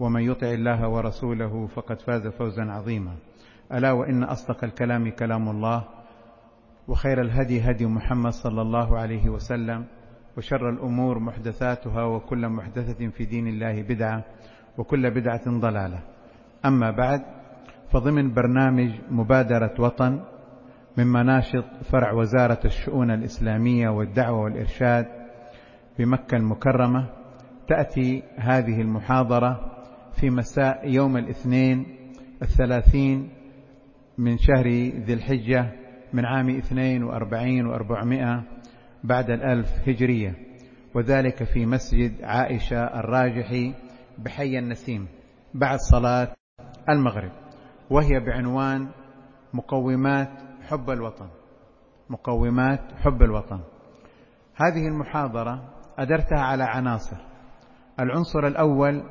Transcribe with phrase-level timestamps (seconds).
[0.00, 3.14] ومن يطع الله ورسوله فقد فاز فوزا عظيما.
[3.72, 5.84] ألا وإن أصدق الكلام كلام الله
[6.88, 9.84] وخير الهدي هدي محمد صلى الله عليه وسلم
[10.36, 14.24] وشر الأمور محدثاتها وكل محدثة في دين الله بدعة
[14.78, 16.00] وكل بدعة ضلالة.
[16.64, 17.20] أما بعد
[17.92, 20.20] فضمن برنامج مبادرة وطن
[20.96, 25.06] من مناشط فرع وزارة الشؤون الإسلامية والدعوة والإرشاد
[25.98, 27.06] بمكة المكرمة
[27.68, 29.79] تأتي هذه المحاضرة
[30.20, 31.86] في مساء يوم الاثنين
[32.42, 33.30] الثلاثين
[34.18, 34.68] من شهر
[35.04, 35.72] ذي الحجة
[36.12, 38.42] من عام اثنين وأربعين وأربعمائة
[39.04, 40.34] بعد الألف هجرية
[40.94, 43.74] وذلك في مسجد عائشة الراجحي
[44.18, 45.08] بحي النسيم
[45.54, 46.28] بعد صلاة
[46.88, 47.32] المغرب
[47.90, 48.88] وهي بعنوان
[49.54, 50.30] مقومات
[50.68, 51.28] حب الوطن
[52.10, 53.60] مقومات حب الوطن.
[54.54, 55.62] هذه المحاضرة
[55.98, 57.16] أدرتها على عناصر.
[58.00, 59.02] العنصر الأول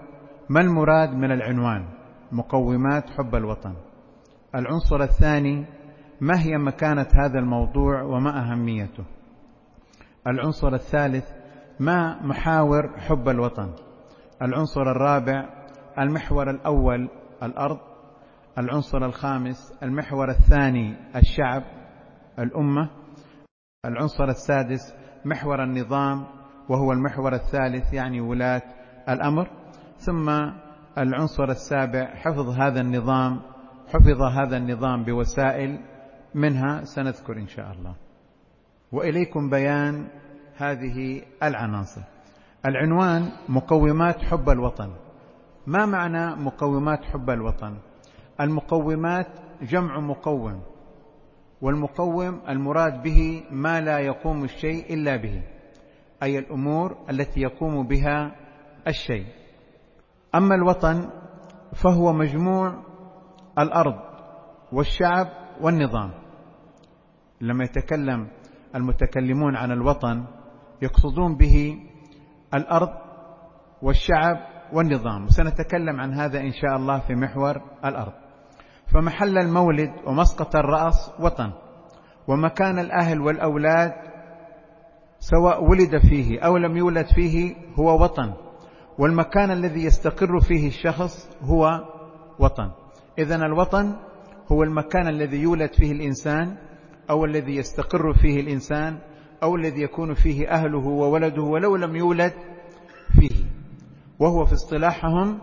[0.50, 1.86] ما المراد من العنوان؟
[2.32, 3.74] مقومات حب الوطن.
[4.56, 5.66] العنصر الثاني
[6.22, 9.04] ما هي مكانة هذا الموضوع وما أهميته؟
[10.28, 11.32] العنصر الثالث
[11.80, 13.74] ما محاور حب الوطن؟
[14.42, 15.50] العنصر الرابع
[16.00, 17.10] المحور الأول
[17.44, 17.80] الأرض.
[18.58, 21.64] العنصر الخامس المحور الثاني الشعب
[22.40, 22.90] الأمة.
[23.86, 24.96] العنصر السادس
[25.26, 26.26] محور النظام
[26.70, 28.62] وهو المحور الثالث يعني ولاة
[29.10, 29.59] الأمر.
[30.00, 30.30] ثم
[30.98, 33.42] العنصر السابع حفظ هذا النظام
[33.88, 35.80] حفظ هذا النظام بوسائل
[36.36, 37.96] منها سنذكر إن شاء الله.
[38.92, 40.08] وإليكم بيان
[40.58, 42.02] هذه العناصر.
[42.66, 44.92] العنوان مقومات حب الوطن.
[45.68, 47.78] ما معنى مقومات حب الوطن؟
[48.42, 49.28] المقومات
[49.62, 50.62] جمع مقوم
[51.62, 55.44] والمقوم المراد به ما لا يقوم الشيء إلا به
[56.24, 58.36] أي الأمور التي يقوم بها
[58.88, 59.39] الشيء.
[60.36, 61.10] أما الوطن
[61.84, 62.74] فهو مجموع
[63.60, 63.96] الأرض
[64.72, 65.28] والشعب
[65.62, 66.12] والنظام.
[67.42, 68.28] لما يتكلم
[68.76, 70.26] المتكلمون عن الوطن
[70.82, 71.78] يقصدون به
[72.54, 72.90] الأرض
[73.82, 74.38] والشعب
[74.74, 75.26] والنظام.
[75.26, 78.14] وسنتكلم عن هذا إن شاء الله في محور الأرض.
[78.94, 81.52] فمحل المولد ومسقط الرأس وطن
[82.28, 83.94] ومكان الأهل والأولاد
[85.20, 88.34] سواء ولد فيه أو لم يولد فيه هو وطن.
[89.00, 91.86] والمكان الذي يستقر فيه الشخص هو
[92.40, 92.72] وطن.
[93.20, 93.96] إذا الوطن
[94.52, 96.58] هو المكان الذي يولد فيه الإنسان
[97.10, 99.00] أو الذي يستقر فيه الإنسان
[99.44, 102.34] أو الذي يكون فيه أهله وولده ولو لم يولد
[103.20, 103.46] فيه.
[104.20, 105.40] وهو في اصطلاحهم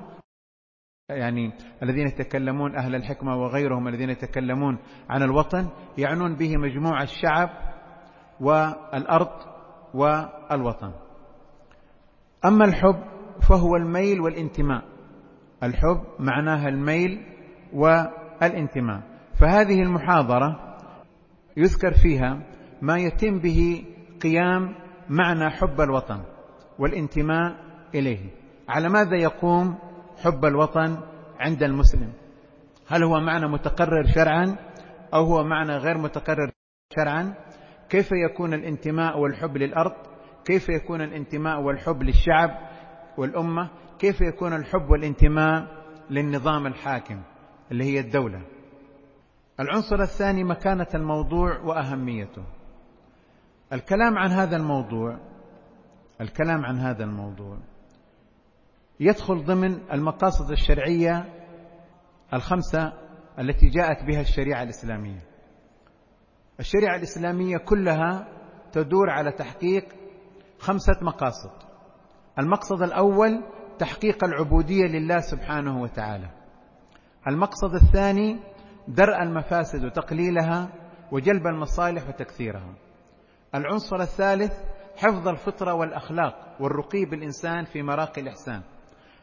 [1.09, 1.53] يعني
[1.83, 4.78] الذين يتكلمون أهل الحكمة وغيرهم الذين يتكلمون
[5.11, 5.69] عن الوطن
[5.99, 7.50] يعنون به مجموع الشعب
[8.41, 9.31] والأرض
[9.95, 10.93] والوطن.
[12.45, 13.16] أما الحب
[13.49, 14.83] فهو الميل والانتماء.
[15.63, 17.21] الحب معناها الميل
[17.73, 19.03] والانتماء.
[19.41, 20.77] فهذه المحاضرة
[21.57, 22.41] يذكر فيها
[22.83, 23.85] ما يتم به
[24.23, 24.75] قيام
[25.09, 26.21] معنى حب الوطن
[26.79, 27.57] والانتماء
[27.95, 28.31] إليه.
[28.69, 29.79] على ماذا يقوم
[30.23, 30.99] حب الوطن
[31.41, 32.13] عند المسلم؟
[32.89, 34.57] هل هو معنى متقرر شرعا
[35.15, 36.51] أو هو معنى غير متقرر
[36.97, 37.34] شرعا؟
[37.89, 39.93] كيف يكون الانتماء والحب للأرض؟
[40.45, 42.51] كيف يكون الانتماء والحب للشعب؟
[43.18, 45.66] والأمة كيف يكون الحب والانتماء
[46.10, 47.22] للنظام الحاكم
[47.71, 48.42] اللي هي الدولة؟
[49.60, 52.45] العنصر الثاني مكانة الموضوع وأهميته.
[53.72, 55.18] الكلام عن هذا الموضوع
[56.21, 57.59] الكلام عن هذا الموضوع
[59.01, 61.24] يدخل ضمن المقاصد الشرعية
[62.34, 62.92] الخمسة
[63.39, 65.21] التي جاءت بها الشريعة الإسلامية.
[66.60, 68.28] الشريعة الإسلامية كلها
[68.72, 69.84] تدور على تحقيق
[70.59, 71.66] خمسة مقاصد.
[72.38, 73.42] المقصد الأول
[73.78, 76.30] تحقيق العبودية لله سبحانه وتعالى.
[77.28, 78.38] المقصد الثاني
[78.88, 80.68] درء المفاسد وتقليلها
[81.12, 82.74] وجلب المصالح وتكثيرها.
[83.54, 84.53] العنصر الثالث
[84.97, 88.62] حفظ الفطرة والأخلاق والرقي بالإنسان في مراقي الإحسان.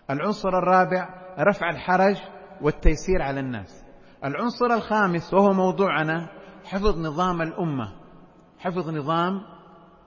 [0.09, 2.17] العنصر الرابع رفع الحرج
[2.61, 3.85] والتيسير على الناس.
[4.25, 6.29] العنصر الخامس وهو موضوعنا
[6.65, 7.93] حفظ نظام الأمة.
[8.59, 9.41] حفظ نظام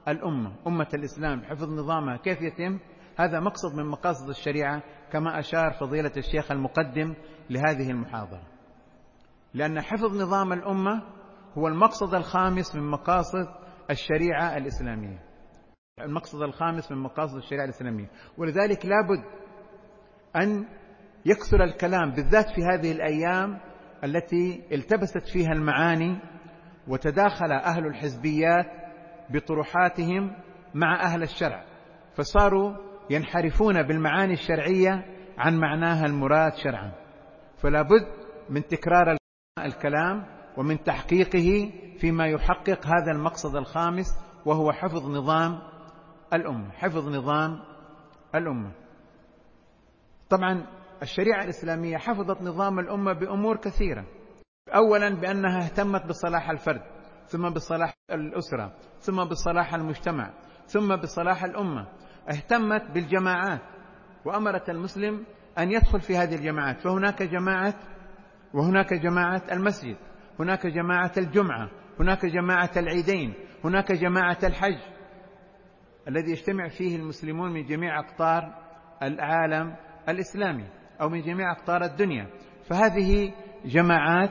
[0.09, 1.45] الأمة أمة الإسلام.
[1.45, 2.79] حفظ نظامها كيف يتم؟
[3.17, 4.83] هذا مقصد من مقاصد الشريعة
[5.13, 7.15] كما أشار فضيلة الشيخ المقدم
[7.51, 8.43] لهذه المحاضرة.
[9.55, 11.03] لأن حفظ نظام الأمة
[11.59, 13.49] هو المقصد الخامس من مقاصد
[13.91, 15.19] الشريعة الإسلامية.
[16.01, 18.11] المقصد الخامس من مقاصد الشريعة الإسلامية.
[18.39, 19.25] ولذلك لابد
[20.37, 20.67] أن
[21.27, 23.61] يكثر الكلام بالذات في هذه الأيام
[24.05, 26.19] التي التبست فيها المعاني
[26.89, 28.67] وتداخل أهل الحزبيات
[29.31, 30.37] بطروحاتهم
[30.75, 31.65] مع أهل الشرع.
[32.17, 35.05] فصاروا ينحرفون بالمعاني الشرعية
[35.39, 36.93] عن معناها المراد شرعا.
[37.57, 38.07] فلا بد
[38.51, 39.17] من تكرار
[39.59, 40.27] الكلام
[40.57, 44.07] ومن تحقيقه فيما يحقق هذا المقصد الخامس
[44.47, 45.59] وهو حفظ نظام
[46.33, 46.71] الأمة.
[46.71, 47.59] حفظ نظام
[48.35, 48.73] الأمة.
[50.31, 50.67] طبعا
[51.03, 54.05] الشريعة الإسلامية حفظت نظام الأمة بأمور كثيرة.
[54.75, 56.83] أولا بأنها اهتمت بصلاح الفرد
[57.27, 60.31] ثم بصلاح الأسرة ثم بصلاح المجتمع
[60.67, 61.87] ثم بصلاح الأمة
[62.31, 63.61] اهتمت بالجماعات
[64.25, 65.25] وأمرت المسلم
[65.59, 67.75] أن يدخل في هذه الجماعات فهناك جماعة
[68.55, 69.97] وهناك جماعة المسجد
[70.41, 71.71] هناك جماعة الجمعة
[72.01, 73.35] هناك جماعة العيدين
[73.65, 74.79] هناك جماعة الحج.
[76.09, 78.55] الذي يجتمع فيه المسلمون من جميع أقطار
[79.03, 79.77] العالم
[80.09, 80.65] الإسلامي
[81.01, 82.27] أو من جميع أقطار الدنيا.
[82.71, 83.33] فهذه
[83.65, 84.31] جماعات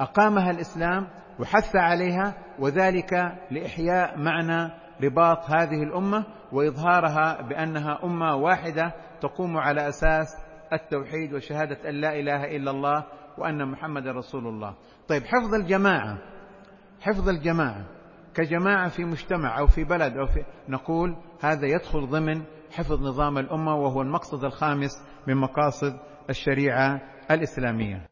[0.00, 1.08] أقامها الإسلام
[1.40, 3.12] وحث عليها وذلك
[3.50, 10.28] لإحياء معنى رباط هذه الأمة وإظهارها بأنها أمة واحدة تقوم على أساس
[10.72, 13.04] التوحيد وشهادة أن لا إله إلا الله
[13.38, 14.74] وأن محمد رسول الله.
[15.08, 16.18] طيب حفظ الجماعة
[17.00, 17.84] حفظ الجماعة
[18.34, 23.74] كجماعة في مجتمع أو في بلد أو في نقول هذا يدخل ضمن حفظ نظام الأمة
[23.74, 24.90] وهو المقصد الخامس
[25.26, 25.98] من مقاصد
[26.30, 27.00] الشريعة
[27.30, 28.08] الإسلامية.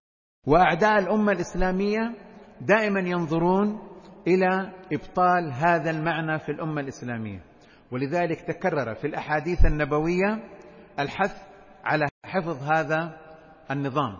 [0.46, 2.14] وأعداء الأمة الإسلامية
[2.60, 3.89] دائما ينظرون
[4.26, 7.42] إلى إبطال هذا المعنى في الأمة الإسلامية.
[7.92, 10.42] ولذلك تكرر في الأحاديث النبوية
[10.98, 11.42] الحث
[11.84, 13.16] على حفظ هذا
[13.70, 14.16] النظام.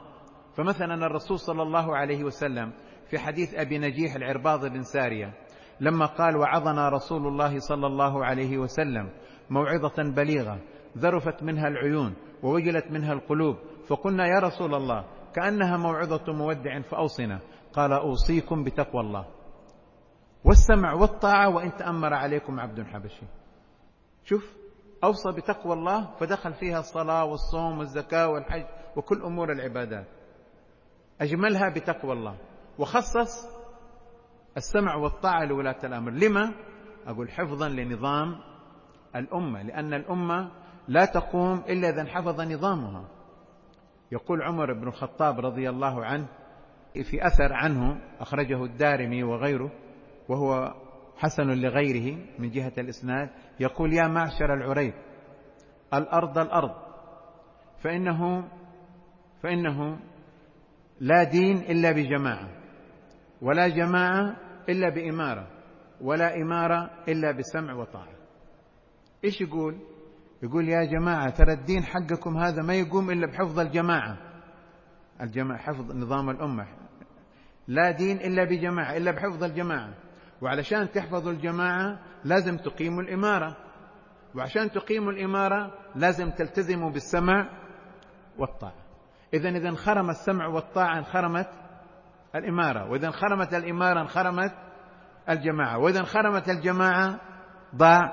[0.56, 2.72] فمثلا الرسول صلى الله عليه وسلم
[3.10, 5.32] في حديث أبي نجيح العرباض بن سارية
[5.80, 9.10] لما قال وعظنا رسول الله صلى الله عليه وسلم
[9.50, 10.58] موعظة بليغة
[10.98, 13.56] ذرفت منها العيون ووجلت منها القلوب
[13.88, 15.04] فقلنا يا رسول الله
[15.34, 17.40] كأنها موعظة مودع فأوصنا.
[17.72, 19.26] قال أوصيكم بتقوى الله.
[20.44, 23.26] والسمع والطاعة وإن تأمر عليكم عبد حبشي.
[24.24, 24.56] شوف
[25.04, 28.64] أوصى بتقوى الله فدخل فيها الصلاة والصوم والزكاة والحج
[28.96, 30.06] وكل أمور العبادات.
[31.20, 32.36] أجملها بتقوى الله.
[32.78, 33.48] وخصص
[34.56, 36.10] السمع والطاعة لولاة الأمر.
[36.10, 36.54] لما؟
[37.06, 38.40] أقول حفظا لنظام
[39.16, 40.50] الأمة لأن الأمة
[40.88, 43.04] لا تقوم إلا إذا انحفظ نظامها.
[44.12, 46.26] يقول عمر بن الخطاب رضي الله عنه
[47.02, 49.70] في أثر عنه أخرجه الدارمي وغيره.
[50.30, 50.74] وهو
[51.16, 53.30] حسن لغيره من جهة الإسناد
[53.60, 54.94] يقول يا معشر العريب
[55.94, 56.74] الأرض الأرض
[57.82, 58.48] فإنه
[59.42, 59.98] فإنه
[61.00, 62.48] لا دين إلا بجماعة
[63.42, 64.36] ولا جماعة
[64.68, 65.46] إلا بإمارة
[66.00, 68.16] ولا إمارة إلا بسمع وطاعة.
[69.24, 69.78] إيش يقول؟
[70.42, 74.18] يقول يا جماعة ترى الدين حقكم هذا ما يقوم إلا بحفظ الجماعة.
[75.20, 76.66] الجماعة حفظ نظام الأمة
[77.68, 79.94] لا دين إلا بجماعة إلا بحفظ الجماعة.
[80.42, 83.56] وعلشان تحفظوا الجماعة لازم تقيموا الإمارة.
[84.34, 87.48] وعشان تقيموا الإمارة لازم تلتزموا بالسمع
[88.38, 88.74] والطاعة.
[89.34, 91.48] إذا إذا انخرم السمع والطاعة انخرمت
[92.34, 92.90] الإمارة.
[92.90, 94.52] وإذا انخرمت الإمارة انخرمت
[95.28, 95.78] الجماعة.
[95.78, 97.20] وإذا انخرمت الجماعة
[97.76, 98.12] ضاع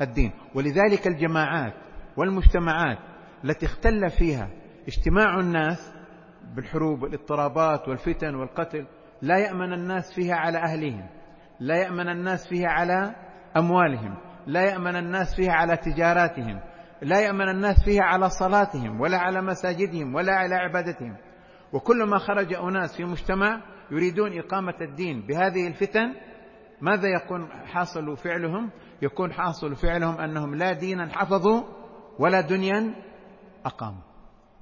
[0.00, 0.32] الدين.
[0.54, 1.74] ولذلك الجماعات
[2.16, 2.98] والمجتمعات
[3.44, 4.48] التي اختل فيها
[4.88, 5.94] اجتماع الناس
[6.54, 8.86] بالحروب والاضطرابات والفتن والقتل
[9.22, 11.06] لا يأمن الناس فيها على أهلهم
[11.64, 13.14] لا يأمن الناس فيها على
[13.56, 14.16] أموالهم
[14.46, 16.60] لا يأمن الناس فيها على تجاراتهم
[17.02, 21.16] لا يأمن الناس فيها على صلاتهم ولا على مساجدهم ولا على عبادتهم.
[21.72, 26.14] وكلما خرج أناس في مجتمع يريدون إقامة الدين بهذه الفتن
[26.80, 28.70] ماذا يكون حاصل فعلهم؟
[29.02, 31.62] يكون حاصل فعلهم أنهم لا دينا حفظوا
[32.18, 32.94] ولا دنيا
[33.64, 34.02] أقاموا.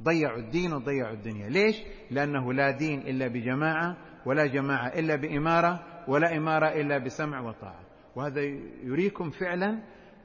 [0.02, 1.48] ضيعوا الدين وضيعوا الدنيا.
[1.48, 1.76] ليش؟
[2.10, 7.80] لأنه لا دين إلا بجماعة ولا جماعة إلا بإمارة ولا إمارة إلا بسمع وطاعة.
[8.16, 8.40] وهذا
[8.82, 9.78] يريكم فعلا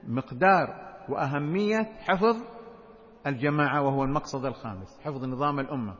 [0.07, 2.37] مقدار وأهمية حفظ
[3.27, 5.95] الجماعة وهو المقصد الخامس حفظ نظام الأمة.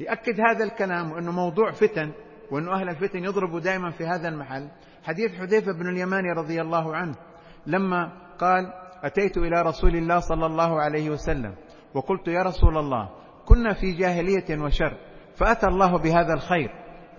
[0.00, 2.12] يأكد هذا الكلام وأنه موضوع فتن
[2.50, 4.68] وأنه أهل الفتن يضربوا دائما في هذا المحل.
[5.04, 7.14] حديث حذيفة بن اليماني رضي الله عنه
[7.66, 11.54] لما قال أتيت إلى رسول الله صلى الله عليه وسلم
[11.94, 13.08] وقلت يا رسول الله
[13.46, 14.96] كنا في جاهلية وشر
[15.36, 16.70] فأتى الله بهذا الخير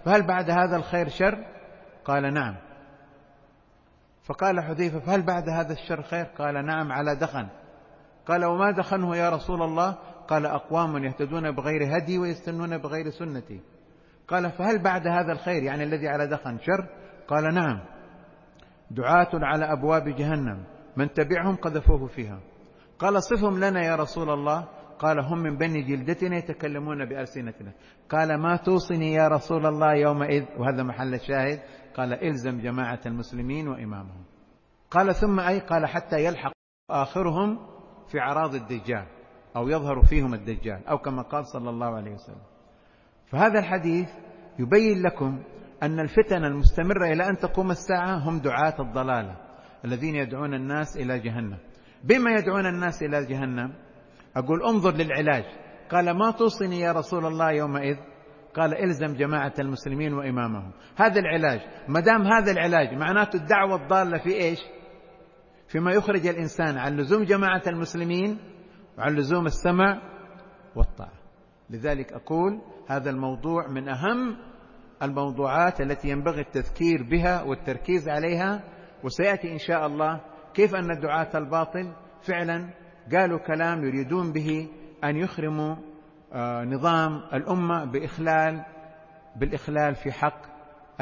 [0.05, 1.45] فهل بعد هذا الخير شر؟
[2.05, 2.55] قال نعم.
[4.23, 7.47] فقال حذيفة فهل بعد هذا الشر خير؟ قال نعم على دخن.
[8.27, 13.61] قال وما دخنه يا رسول الله؟ قال أقوام يهتدون بغير هدي ويستنون بغير سنتي.
[14.27, 16.87] قال فهل بعد هذا الخير يعني الذي على دخن شر؟
[17.27, 17.79] قال نعم.
[18.91, 20.63] دعاة على أبواب جهنم
[20.97, 22.39] من تبعهم قذفوه فيها.
[22.99, 24.67] قال صفهم لنا يا رسول الله
[25.03, 27.71] قال هم من بني جلدتنا يتكلمون بألسنتنا.
[28.09, 31.59] قال ما توصني يا رسول الله يومئذ؟ وهذا محل الشاهد.
[31.95, 34.23] قال إلزم جماعة المسلمين وإمامهم.
[34.91, 36.51] قال ثم أي قال حتى يلحق
[36.89, 37.59] آخرهم
[38.11, 39.07] في عراض الدجال
[39.55, 42.43] أو يظهر فيهم الدجال أو كما قال صلى الله عليه وسلم.
[43.31, 44.09] فهذا الحديث
[44.59, 45.43] يبين لكم
[45.83, 49.37] أن الفتن المستمرة إلى أن تقوم الساعة هم دعاة الضلالة
[49.85, 51.57] الذين يدعون الناس إلى جهنم.
[52.03, 53.73] بما يدعون الناس إلى جهنم؟
[54.35, 55.43] أقول انظر للعلاج.
[55.91, 57.97] قال ما توصني يا رسول الله يومئذ؟
[58.55, 60.71] قال إلزم جماعة المسلمين وإمامهم.
[60.95, 61.59] هذا العلاج.
[61.87, 64.59] ما دام هذا العلاج معناته الدعوة الضالة في إيش؟
[65.67, 68.37] فيما يخرج الإنسان عن لزوم جماعة المسلمين
[68.97, 70.01] وعن لزوم السمع
[70.75, 71.19] والطاعة.
[71.69, 74.37] لذلك أقول هذا الموضوع من أهم
[75.03, 78.63] الموضوعات التي ينبغي التذكير بها والتركيز عليها.
[79.03, 80.21] وسيأتي إن شاء الله
[80.53, 81.93] كيف أن دعاة الباطل
[82.27, 82.69] فعلا
[83.11, 84.67] قالوا كلام يريدون به
[85.03, 85.75] أن يخرموا
[86.33, 88.65] آه، نظام الأمة بإخلال
[89.35, 90.41] بالإخلال في حق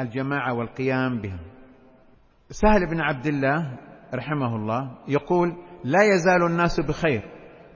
[0.00, 1.38] الجماعة والقيام بها
[2.50, 3.78] سهل بن عبد الله
[4.14, 7.22] رحمه الله يقول لا يزال الناس بخير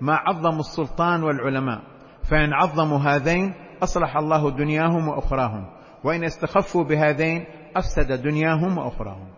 [0.01, 1.83] ما عظموا السلطان والعلماء
[2.31, 5.67] فإن عظموا هذين أصلح الله دنياهم وأخراهم
[6.05, 7.45] وإن استخفوا بهذين
[7.77, 9.29] أفسد دنياهم وأخراهم.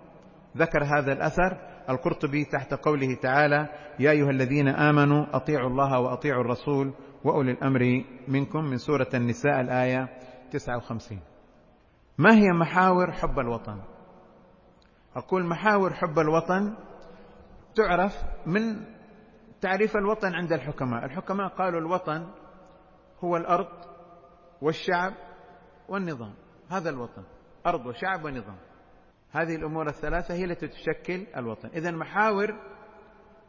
[0.56, 3.68] ذكر هذا الأثر القرطبي تحت قوله تعالى
[3.98, 6.92] يا أيها الذين آمنوا أطيعوا الله وأطيعوا الرسول
[7.24, 10.08] وأولي الأمر منكم من سورة النساء الآية
[10.52, 11.20] 59
[12.18, 13.80] ما هي محاور حب الوطن؟
[15.16, 16.76] أقول محاور حب الوطن
[17.74, 18.12] تعرف
[18.46, 18.84] من
[19.60, 21.04] تعريف الوطن عند الحكماء.
[21.04, 22.26] الحكماء قالوا الوطن
[23.24, 23.68] هو الأرض
[24.62, 25.12] والشعب
[25.88, 26.34] والنظام.
[26.70, 27.22] هذا الوطن
[27.66, 28.56] أرض وشعب ونظام.
[29.32, 31.68] هذه الأمور الثلاثة هي التي تشكل الوطن.
[31.68, 32.54] إذا محاور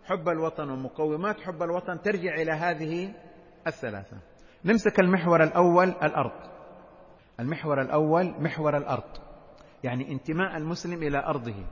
[0.04, 3.14] حب الوطن ومقومات حب الوطن ترجع إلى هذه
[3.68, 4.18] الثلاثة.
[4.66, 6.50] نمسك المحور الأول الأرض.
[7.40, 9.18] المحور الأول محور الأرض.
[9.84, 11.66] يعني انتماء المسلم إلى أرضه.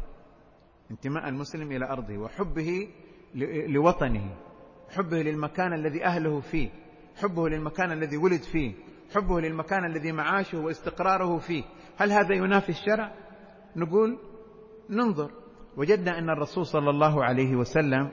[0.92, 2.88] انتماء المسلم إلى أرضه وحبه
[3.68, 4.36] لوطنه.
[4.90, 6.70] حبه للمكان الذي أهله فيه.
[7.16, 8.74] حبه للمكان الذي ولد فيه.
[9.16, 11.64] حبه للمكان الذي معاشه واستقراره فيه.
[11.98, 13.12] هل هذا ينافي الشرع؟
[13.76, 14.18] نقول
[14.90, 15.32] ننظر.
[15.78, 18.12] وجدنا أن الرسول صلى الله عليه وسلم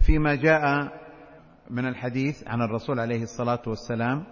[0.00, 0.92] فيما جاء
[1.70, 4.24] من الحديث عن الرسول عليه الصلاة والسلام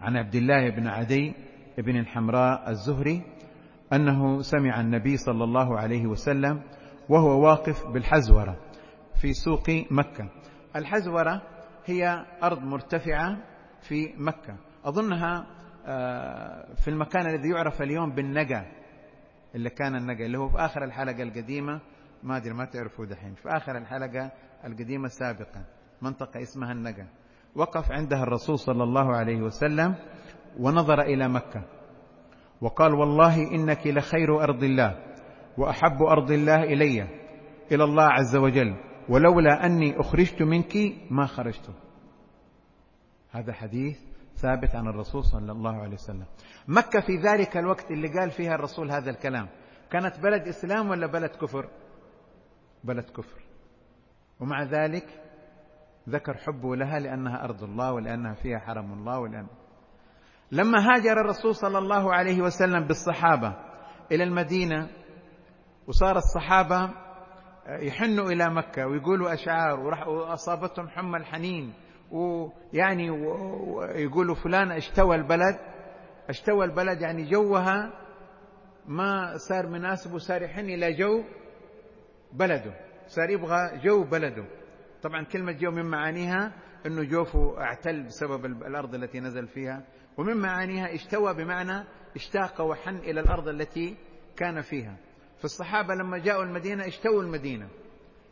[0.00, 1.34] عن عبد الله بن عدي
[1.78, 3.22] بن الحمراء الزهري
[3.92, 6.62] أنه سمع النبي صلى الله عليه وسلم
[7.08, 8.56] وهو واقف بالحزورة
[9.20, 10.28] في سوق مكة.
[10.76, 11.42] الحزورة
[11.84, 13.38] هي أرض مرتفعة
[13.88, 14.56] في مكة.
[14.84, 15.46] أظنها
[15.86, 18.66] آه، في المكان الذي يعرف اليوم بالنقا
[19.54, 21.80] اللي كان النقا اللي هو في آخر الحلقة القديمة
[22.22, 23.34] ما أدري ما تعرفوا دحين.
[23.34, 24.30] في آخر الحلقة
[24.64, 25.64] القديمة سابقا
[26.02, 27.06] منطقة اسمها النقا
[27.56, 29.94] وقف عندها الرسول صلى الله عليه وسلم
[30.58, 31.64] ونظر إلى مكة.
[32.60, 35.02] وقال والله إنك لخير أرض الله
[35.58, 37.02] وأحب أرض الله إلي
[37.72, 38.76] إلى الله عز وجل
[39.08, 40.76] ولولا أني أخرجت منك
[41.10, 41.70] ما خرجت.
[43.30, 43.98] هذا حديث
[44.36, 46.26] ثابت عن الرسول صلى الله عليه وسلم.
[46.68, 49.48] مكة في ذلك الوقت اللي قال فيها الرسول هذا الكلام
[49.90, 51.68] كانت بلد إسلام ولا بلد كفر؟
[52.84, 53.42] بلد كفر.
[54.40, 55.06] ومع ذلك
[56.08, 59.46] ذكر حبه لها لأنها أرض الله ولأنها فيها حرم الله ولأن
[60.52, 63.56] لما هاجر الرسول صلى الله عليه وسلم بالصحابة
[64.12, 64.88] إلى المدينة
[65.86, 66.90] وصار الصحابة
[67.68, 71.74] يحنوا إلى مكة ويقولوا أشعار وأصابتهم حمى الحنين
[72.14, 73.06] ويعني
[73.94, 75.58] يقولوا فلان اشتوى البلد
[76.28, 77.92] اشتوى البلد يعني جوها
[78.86, 81.24] ما صار مناسب وصار يحن إلى جو
[82.32, 82.74] بلده
[83.06, 84.44] صار يبغى جو بلده.
[85.02, 86.52] طبعا كلمة جو من معانيها
[86.86, 89.84] أنه جوفه اعتل بسبب الأرض التي نزل فيها
[90.18, 91.84] ومن معانيها اشتوى بمعنى
[92.16, 93.96] اشتاق وحن إلى الأرض التي
[94.36, 94.96] كان فيها.
[95.40, 97.68] فالصحابة لما جاءوا المدينة اشتووا المدينة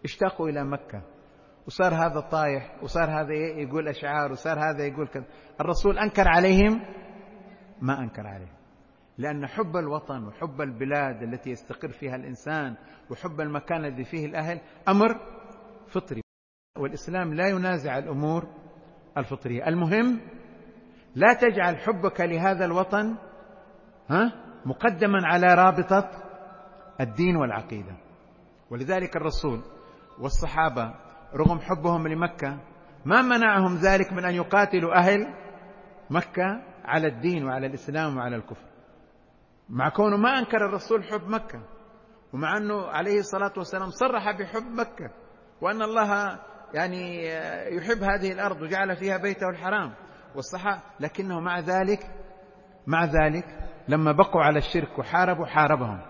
[0.04, 1.02] اشتاقوا إلى مكة.
[1.66, 5.24] وصار هذا طايح وصار هذا يقول أشعار وصار هذا يقول كذا.
[5.60, 6.80] الرسول أنكر عليهم؟
[7.82, 8.56] ما أنكر عليهم.
[9.18, 12.76] لأن حب الوطن وحب البلاد التي يستقر فيها الإنسان
[13.10, 15.20] وحب المكان الذي فيه الأهل أمر
[15.88, 16.22] فطري.
[16.78, 18.48] والإسلام لا ينازع الأمور
[19.18, 19.68] الفطرية.
[19.68, 20.20] المهم
[21.14, 23.16] لا تجعل حبك لهذا الوطن
[24.10, 24.32] ها
[24.66, 26.10] مقدما على رابطة
[27.00, 27.96] الدين والعقيدة.
[28.70, 29.62] ولذلك الرسول
[30.20, 30.94] والصحابة
[31.34, 32.58] رغم حبهم لمكة
[33.04, 35.34] ما منعهم ذلك من أن يقاتلوا أهل
[36.10, 38.66] مكة على الدين وعلى الإسلام وعلى الكفر.
[39.68, 41.62] مع كونه ما أنكر الرسول حب مكة
[42.32, 45.10] ومع أنه عليه الصلاة والسلام صرح بحب مكة
[45.60, 46.38] وأن الله
[46.74, 47.26] يعني
[47.76, 49.92] يحب هذه الأرض وجعل فيها بيته الحرام
[50.34, 52.10] والصحابة لكنه مع ذلك
[52.86, 53.44] مع ذلك
[53.88, 56.00] لما بقوا على الشرك وحاربوا حاربهم.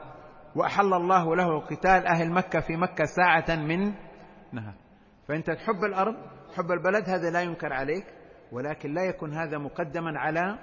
[0.57, 3.95] وأحل الله له قتال أهل مكة في مكة ساعة من
[4.53, 4.82] نهار.
[5.29, 6.15] فأنت تحب الأرض
[6.55, 8.05] حب البلد هذا لا ينكر عليك
[8.53, 10.59] ولكن لا يكون هذا مقدما على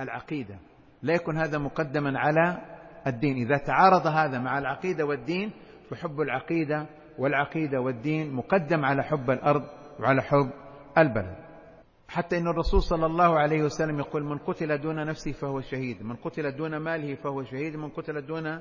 [0.00, 0.58] العقيدة.
[1.02, 2.58] لا يكون هذا مقدما على
[3.06, 3.36] الدين.
[3.36, 5.52] إذا تعارض هذا مع العقيدة والدين
[5.90, 6.86] فحب العقيدة
[7.18, 9.62] والعقيدة والدين مقدم على حب الأرض
[10.00, 10.50] وعلى حب
[10.98, 11.36] البلد.
[12.08, 16.16] حتى إن الرسول صلى الله عليه وسلم يقول من قتل دون نفسه فهو شهيد من
[16.16, 18.60] قتل دون ماله فهو شهيد من قتل دون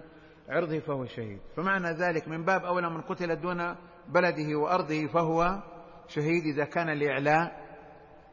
[0.50, 1.40] عرضه فهو شهيد.
[1.56, 3.76] فمعنى ذلك من باب أولى من قتل دون
[4.10, 5.64] بلده وأرضه فهو
[6.08, 7.66] شهيد إذا كان لإعلاء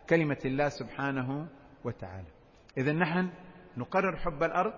[0.09, 1.49] كلمة الله سبحانه
[1.85, 2.29] وتعالى.
[2.79, 3.31] اذا نحن
[3.77, 4.73] نقرر حب الأرض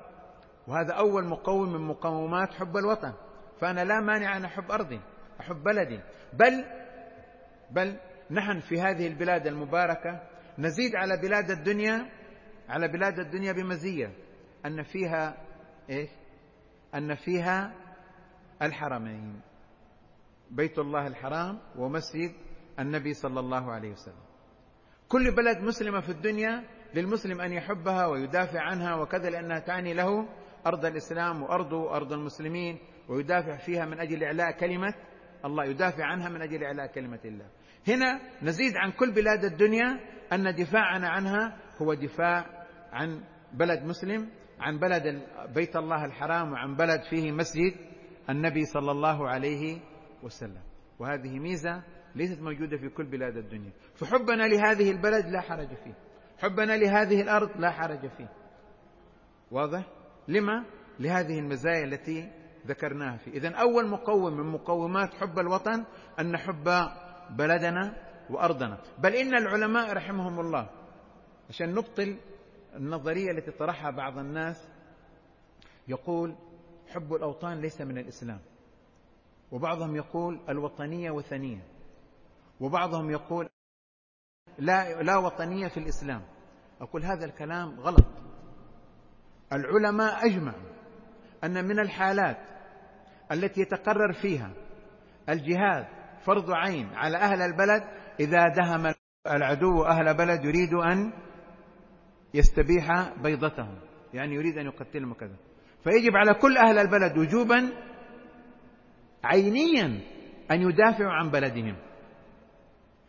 [0.68, 3.12] وهذا أول مقوم من مقومات حب الوطن.
[3.60, 5.00] فأنا لا مانع أن أحب أرضي
[5.40, 6.00] أحب بلدي.
[6.32, 6.64] بل
[7.70, 7.98] بل
[8.30, 10.20] نحن في هذه البلاد المباركة
[10.58, 12.10] نزيد على بلاد الدنيا
[12.68, 14.12] على بلاد الدنيا بمزية.
[14.66, 15.36] أن فيها
[15.90, 16.10] إيش؟
[16.94, 17.72] أن فيها
[18.62, 19.40] الحرمين.
[20.50, 22.32] بيت الله الحرام ومسجد
[22.78, 24.24] النبي صلى الله عليه وسلم.
[25.08, 30.28] كل بلد مسلمة في الدنيا للمسلم أن يحبها ويدافع عنها وكذا لأنها تعني له
[30.66, 34.94] أرض الإسلام وأرضه أرض المسلمين ويدافع فيها من أجل إعلاء كلمة
[35.44, 37.46] الله يدافع عنها من أجل إعلاء كلمة الله.
[37.88, 40.00] هنا نزيد عن كل بلاد الدنيا
[40.32, 44.28] أن دفاعنا عنها هو دفاع عن بلد مسلم
[44.60, 45.22] عن بلد
[45.54, 47.72] بيت الله الحرام وعن بلد فيه مسجد
[48.30, 49.80] النبي صلى الله عليه
[50.24, 50.62] وسلم.
[50.98, 51.82] وهذه ميزة
[52.14, 53.72] ليست موجودة في كل بلاد الدنيا.
[53.94, 55.94] فحبنا لهذه البلد لا حرج فيه.
[56.38, 58.28] حبنا لهذه الأرض لا حرج فيه.
[59.50, 59.86] واضح؟
[60.28, 60.64] لما؟
[61.00, 62.30] لهذه المزايا التي
[62.66, 63.30] ذكرناها فيه.
[63.32, 65.84] إذا أول مقوم من مقومات حب الوطن
[66.20, 66.64] أن نحب
[67.30, 67.96] بلدنا
[68.30, 68.78] وأرضنا.
[68.98, 70.70] بل إن العلماء رحمهم الله
[71.48, 72.16] عشان نبطل
[72.76, 74.68] النظرية التي طرحها بعض الناس
[75.88, 76.34] يقول
[76.88, 78.40] حب الأوطان ليس من الإسلام.
[79.54, 81.64] وبعضهم يقول الوطنية وثنية
[82.60, 83.48] وبعضهم يقول
[84.58, 86.22] لا, لا وطنية في الإسلام.
[86.80, 88.06] أقول هذا الكلام غلط.
[89.52, 90.70] العلماء أجمعوا
[91.44, 92.36] أن من الحالات
[93.32, 94.52] التي يتقرر فيها
[95.28, 95.86] الجهاد
[96.26, 97.82] فرض عين على أهل البلد
[98.20, 98.94] إذا دهم
[99.26, 101.12] العدو أهل بلد يريد أن
[102.34, 103.78] يستبيح بيضتهم
[104.14, 105.36] يعني يريد أن يقتلهم وكذا.
[105.84, 107.72] فيجب على كل أهل البلد وجوبا
[109.24, 110.00] عينيا
[110.50, 111.76] أن يدافعوا عن بلدهم.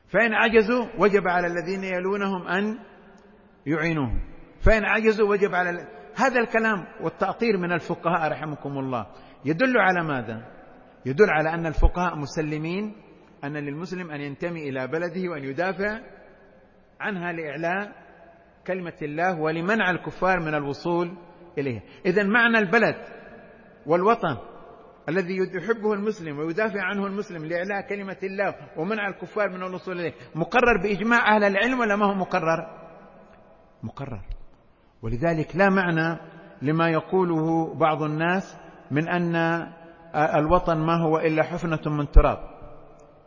[0.08, 2.80] فإن عجزوا وجب على الذين يلونهم أن
[3.65, 4.19] يعينوهم.
[4.62, 9.08] فإن عجزوا وجب على هذا الكلام والتأطير من الفقهاء رحمكم الله
[9.45, 10.51] يدل على ماذا؟
[11.06, 12.95] يدل على أن الفقهاء مسلمين
[13.43, 15.99] أن للمسلم أن ينتمي إلى بلده وأن يدافع
[16.99, 17.91] عنها لإعلاء
[18.67, 21.17] كلمة الله ولمنع الكفار من الوصول
[21.58, 21.82] إليها.
[22.06, 22.95] إذا معنى البلد
[23.86, 24.38] والوطن
[25.10, 30.78] الذي يحبه المسلم ويدافع عنه المسلم لإعلاء كلمة الله ومنع الكفار من الوصول إليه مقرر
[30.84, 32.68] بإجماع أهل العلم ولا ما هو مقرر؟
[33.84, 34.22] مقرر.
[35.02, 36.20] ولذلك لا معنى
[36.62, 38.58] لما يقوله بعض الناس
[38.91, 39.36] من أن
[40.15, 42.38] الوطن ما هو إلا حفنة من تراب.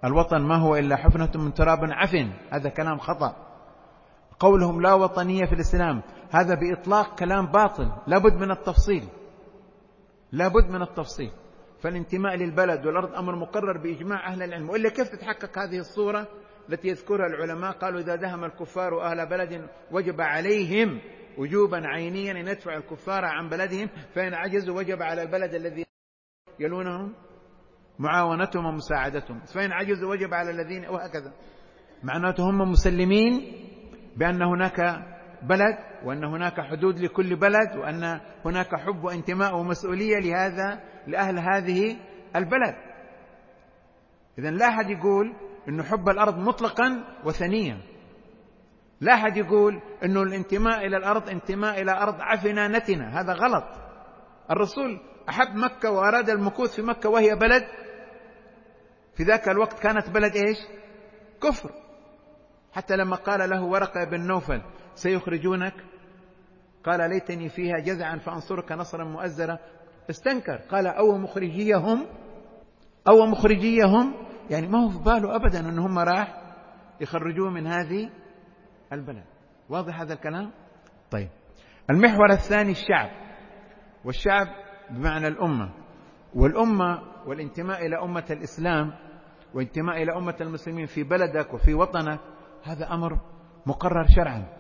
[0.05, 2.33] الوطن ما هو إلا حفنة من تراب عفن.
[2.53, 3.37] هذا كلام خطأ.
[4.41, 7.93] قولهم لا وطنية في الإسلام هذا بإطلاق كلام باطل.
[8.07, 9.05] لابد من التفصيل.
[10.33, 11.31] لابد من التفصيل.
[11.83, 14.71] فالانتماء للبلد والأرض أمر مقرر بإجماع أهل العلم.
[14.71, 16.29] وإلا كيف تتحقق هذه الصورة
[16.69, 21.01] التي يذكرها العلماء؟ قالوا إذا دهم الكفار أهل بلد وجب عليهم
[21.39, 25.85] وجوبا عينيا أن يدفع الكفار عن بلدهم فإن عجزوا وجب على البلد الذي
[26.61, 27.15] يلونهم
[27.99, 29.41] معاونتهم ومساعدتهم.
[29.55, 31.33] فإن عجزوا وجب على الذين وهكذا.
[32.03, 33.53] معناته هم مسلمين
[34.17, 34.81] بأن هناك
[35.43, 41.97] بلد وأن هناك حدود لكل بلد وأن هناك حب وانتماء ومسؤولية لهذا لأهل هذه
[42.37, 42.75] البلد.
[44.39, 45.35] إذا لا أحد يقول
[45.69, 47.79] أنه حب الأرض مطلقا وثنيا.
[49.01, 53.65] لا أحد يقول أنه الانتماء إلى الأرض انتماء إلى أرض عفنا نتنا هذا غلط.
[54.51, 57.65] الرسول أحب مكة وأراد المكوث في مكة وهي بلد.
[59.15, 60.59] في ذاك الوقت كانت بلد إيش؟
[61.43, 61.71] كفر.
[62.73, 64.63] حتى لما قال له ورقة بن نوفل
[65.03, 65.75] سيخرجونك؟
[66.85, 69.59] قال ليتني فيها جزعا فأنصرك نصرا مؤزرا.
[70.11, 70.57] استنكر.
[70.57, 72.07] قال أو مخرجيهم؟
[73.09, 74.15] أو مخرجيهم؟
[74.51, 76.43] يعني ما هو في باله أبدا أن هم راح
[77.01, 78.11] يخرجوه من هذه
[78.93, 79.25] البلد.
[79.69, 80.51] واضح هذا الكلام؟
[81.11, 81.29] طيب.
[81.91, 83.11] المحور الثاني الشعب
[84.05, 84.47] والشعب
[84.91, 85.71] بمعنى الأمة.
[86.35, 88.93] والأمة والانتماء إلى أمة الإسلام
[89.55, 92.21] وانتماء إلى أمة المسلمين في بلدك وفي وطنك
[92.65, 93.21] هذا أمر
[93.67, 94.58] مقرر شرعا.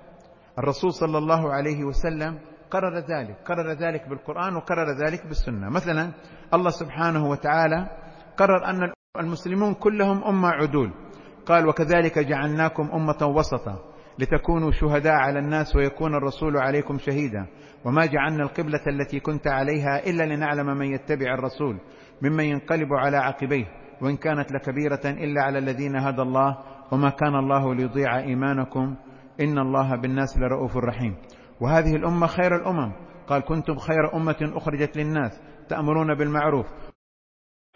[0.58, 2.38] الرسول صلى الله عليه وسلم
[2.70, 5.70] قرر ذلك قرر ذلك بالقرآن وقرر ذلك بالسنة.
[5.70, 6.12] مثلا
[6.54, 7.88] الله سبحانه وتعالى
[8.36, 10.90] قرر أن المسلمون كلهم أمة عدول.
[11.46, 13.78] قال وكذلك جعلناكم أمة وسطا
[14.18, 17.46] لتكونوا شهداء على الناس ويكون الرسول عليكم شهيدا.
[17.84, 21.80] وما جعلنا القبلة التي كنت عليها إلا لنعلم من يتبع الرسول
[22.22, 23.66] ممن ينقلب على عقبيه.
[24.02, 26.58] وإن كانت لكبيرة إلا على الذين هدى الله
[26.92, 28.96] وما كان الله ليضيع إيمانكم
[29.40, 31.16] إن الله بالناس لرؤوف رحيم.
[31.60, 32.92] وهذه الأمة خير الأمم.
[33.28, 36.66] قال كنتم خير أمة أخرجت للناس تأمرون بالمعروف.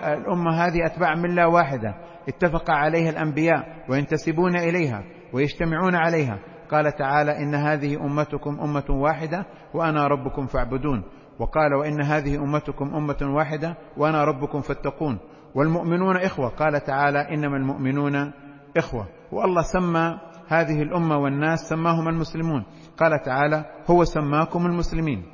[0.01, 1.95] الأمة هذه أتباع ملة واحدة.
[2.29, 6.39] اتفق عليها الأنبياء وينتسبون إليها ويجتمعون عليها.
[6.71, 11.05] قال تعالى إن هذه أمتكم أمة واحدة وأنا ربكم فاعبدون.
[11.39, 15.19] وقال وإن هذه أمتكم أمة واحدة وأنا ربكم فاتقون.
[15.55, 16.49] والمؤمنون إخوة.
[16.49, 18.33] قال تعالى إنما المؤمنون
[18.77, 19.07] إخوة.
[19.33, 20.19] والله سمى
[20.53, 22.65] هذه الأمة والناس سماهم المسلمون.
[22.97, 25.25] قال تعالى هو سماكم المسلمين.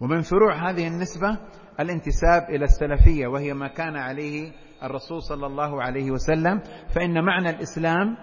[0.00, 1.38] ومن فروع هذه النسبة
[1.80, 6.60] الانتساب إلى السلفية وهي ما كان عليه الرسول صلى الله عليه وسلم.
[6.94, 8.16] فإن معنى الإسلام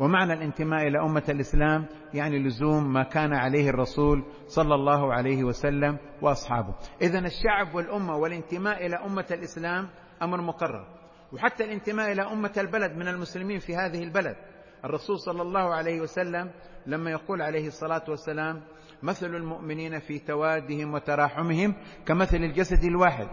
[0.00, 5.98] ومعنى الانتماء إلى أمة الإسلام يعني لزوم ما كان عليه الرسول صلى الله عليه وسلم
[6.22, 6.74] وأصحابه.
[7.02, 9.88] إذا الشعب والأمة والانتماء إلى أمة الإسلام
[10.22, 10.86] أمر مقرر.
[11.32, 14.36] وحتى الانتماء إلى أمة البلد من المسلمين في هذه البلد
[14.84, 16.50] الرسول صلى الله عليه وسلم
[16.86, 18.62] لما يقول عليه الصلاة والسلام
[19.02, 21.74] مثل المؤمنين في توادهم وتراحمهم
[22.06, 23.28] كمثل الجسد الواحد.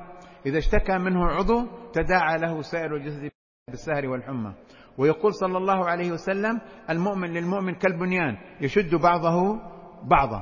[0.46, 3.32] إذا اشتكى منه عضو تداعى له سائر الجسد
[3.70, 4.54] بالسهر والحمى.
[4.98, 9.60] ويقول صلى الله عليه وسلم المؤمن للمؤمن كالبنيان يشد بعضه
[10.04, 10.42] بعضا.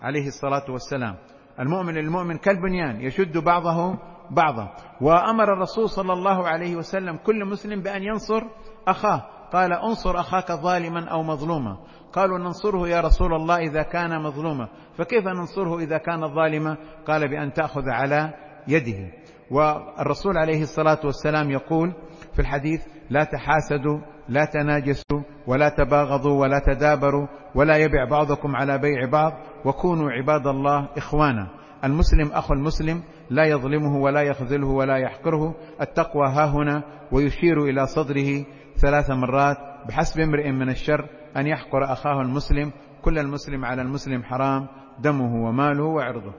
[0.00, 1.16] عليه الصلاة والسلام.
[1.60, 3.98] المؤمن للمؤمن كالبنيان يشد بعضه
[4.30, 4.76] بعضا.
[5.00, 8.42] وأمر الرسول صلى الله عليه وسلم كل مسلم بأن ينصر
[8.88, 9.37] أخاه.
[9.52, 11.76] قال انصر أخاك ظالما أو مظلوما.
[12.12, 14.68] قالوا ننصره يا رسول الله إذا كان مظلوما.
[14.98, 18.34] فكيف ننصره إذا كان ظالما؟ قال بأن تأخذ على
[18.68, 19.12] يده.
[19.50, 21.92] والرسول عليه الصلاة والسلام يقول
[22.32, 29.10] في الحديث لا تحاسدوا لا تناجسوا ولا تباغضوا ولا تدابروا ولا يبع بعضكم على بيع
[29.12, 29.32] بعض
[29.64, 31.48] وكونوا عباد الله إخوانا.
[31.84, 35.54] المسلم أخو المسلم لا يظلمه ولا يخذله ولا يحقره.
[35.80, 36.82] التقوى ها هنا
[37.12, 38.44] ويشير إلى صدره
[38.80, 39.56] ثلاث مرات
[39.88, 45.84] بحسب امرئ من الشر أن يحقر أخاه المسلم كل المسلم على المسلم حرام دمه وماله
[45.84, 46.32] وعرضه.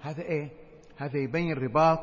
[0.00, 0.50] هذا إيه؟
[0.96, 1.98] هذا يبين رباط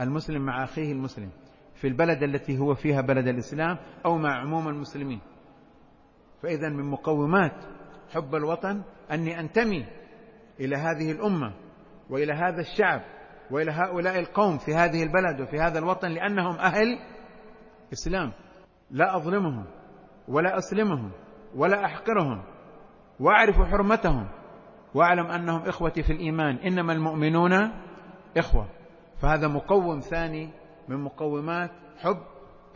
[0.00, 1.30] المسلم مع أخيه المسلم
[1.74, 5.20] في البلد التي هو فيها بلد الإسلام أو مع عموم المسلمين.
[6.42, 7.52] فإذا من مقومات
[8.14, 9.86] حب الوطن أني أنتمي
[10.60, 11.52] إلى هذه الأمة
[12.10, 13.00] وإلى هذا الشعب
[13.50, 16.98] وإلى هؤلاء القوم في هذه البلد وفي هذا الوطن لأنهم أهل
[17.92, 18.32] إسلام.
[18.92, 19.64] لا أظلمهم
[20.28, 21.10] ولا أسلمهم
[21.56, 22.42] ولا أحقرهم
[23.20, 24.28] وأعرف حرمتهم
[24.94, 27.52] وأعلم أنهم إخوتي في الإيمان إنما المؤمنون
[28.36, 28.68] إخوة.
[29.22, 30.50] فهذا مقوم ثاني
[30.88, 32.22] من مقومات حب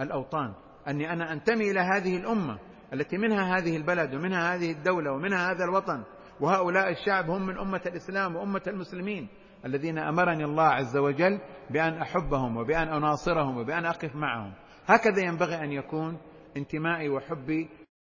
[0.00, 0.54] الأوطان
[0.88, 2.58] أني أنا أنتمي إلى هذه الأمة
[2.92, 6.02] التي منها هذه البلد ومنها هذه الدولة ومنها هذا الوطن
[6.40, 9.28] وهؤلاء الشعب هم من أمة الإسلام وأمة المسلمين
[9.64, 14.52] الذين أمرني الله عز وجل بأن أحبهم وبأن أناصرهم وبأن أقف معهم.
[14.86, 16.18] هكذا ينبغي أن يكون
[16.56, 17.68] انتمائي وحبي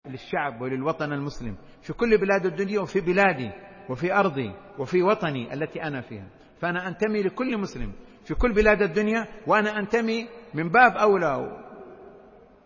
[0.07, 3.51] للشعب وللوطن المسلم في كل بلاد الدنيا وفي بلادي
[3.89, 6.27] وفي أرضي وفي وطني التي أنا فيها.
[6.61, 7.91] فأنا أنتمي لكل مسلم
[8.25, 11.61] في كل بلاد الدنيا وأنا أنتمي من باب أولى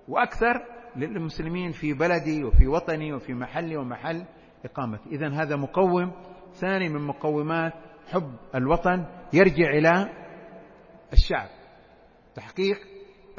[0.07, 4.25] وأكثر للمسلمين في بلدي وفي وطني وفي محلي ومحل
[4.65, 5.09] إقامتي.
[5.09, 6.11] إذا هذا مقوم.
[6.53, 7.73] ثاني من مقومات
[8.07, 10.09] حب الوطن يرجع إلى
[11.13, 11.49] الشعب.
[12.35, 12.77] تحقيق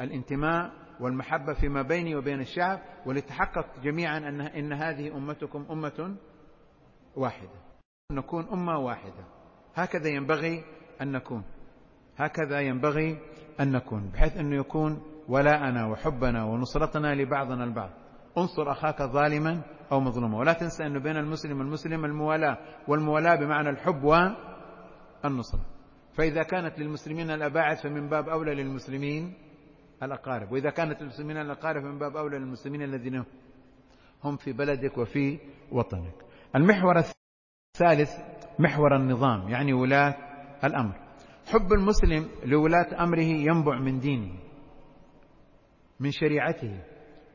[0.01, 6.15] الانتماء والمحبة فيما بيني وبين الشعب ولتحقق جميعا أن, إن هذه أمتكم أمة
[7.15, 7.49] واحدة.
[8.11, 9.25] نكون أمة واحدة.
[9.75, 10.63] هكذا ينبغي
[11.01, 11.43] أن نكون.
[12.17, 13.17] هكذا ينبغي
[13.59, 17.89] أن نكون بحيث أنه يكون ولاءنا وحبنا ونصرتنا لبعضنا البعض.
[18.37, 19.61] انصر أخاك ظالما
[19.91, 20.37] أو مظلوما.
[20.37, 22.57] ولا تنسى أنه بين المسلم والمسلم الموالاة.
[22.87, 24.03] والموالاة بمعنى الحب
[25.23, 25.65] والنصرة.
[26.13, 29.33] فإذا كانت للمسلمين الأباعد فمن باب أولى للمسلمين
[30.03, 30.51] الأقارب.
[30.51, 33.23] وإذا كانت للمسلمين الأقارب فمن باب أولى للمسلمين الذين
[34.23, 35.39] هم في بلدك وفي
[35.71, 36.13] وطنك.
[36.55, 38.09] المحور الثالث
[38.59, 40.15] محور النظام يعني ولاة
[40.63, 40.93] الأمر.
[41.51, 44.33] حب المسلم لولاة أمره ينبع من دينه
[45.99, 46.83] من شريعته.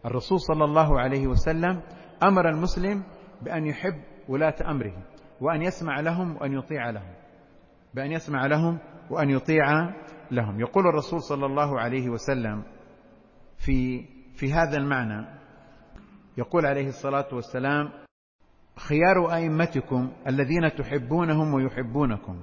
[0.07, 1.83] الرسول صلى الله عليه وسلم
[2.23, 3.03] أمر المسلم
[3.43, 5.03] بأن يحب ولاة أمره
[5.41, 7.15] وأن يسمع لهم وأن يطيع لهم.
[7.95, 8.79] بأن يسمع لهم
[9.11, 9.95] وأن يطيع
[10.31, 10.61] لهم.
[10.61, 12.63] يقول الرسول صلى الله عليه وسلم
[13.57, 15.27] في في هذا المعنى
[16.39, 17.91] يقول عليه الصلاة والسلام
[18.77, 22.41] خيار أئمتكم الذين تحبونهم ويحبونكم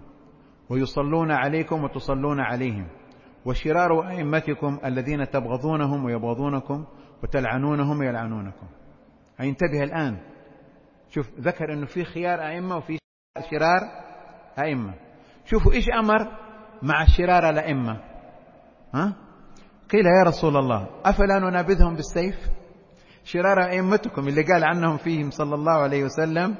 [0.69, 2.87] ويصلون عليكم وتصلون عليهم
[3.45, 6.85] وشرار أئمتكم الذين تبغضونهم ويبغضونكم
[7.23, 8.67] وتلعنونهم ويلعنونكم.
[9.39, 10.17] أي انتبه الآن.
[11.09, 12.97] شوف ذكر أنه في خيار أئمة وفي
[13.51, 13.81] شرار
[14.59, 14.93] أئمة.
[15.45, 16.42] شوفوا إيش أمر؟
[16.83, 17.99] مع شرار الأئمة.
[18.93, 19.13] ها؟
[19.91, 22.35] قيل يا رسول الله أفلا ننابذهم بالسيف؟
[23.23, 26.55] شرار أئمتكم اللي قال عنهم فيهم صلى الله عليه وسلم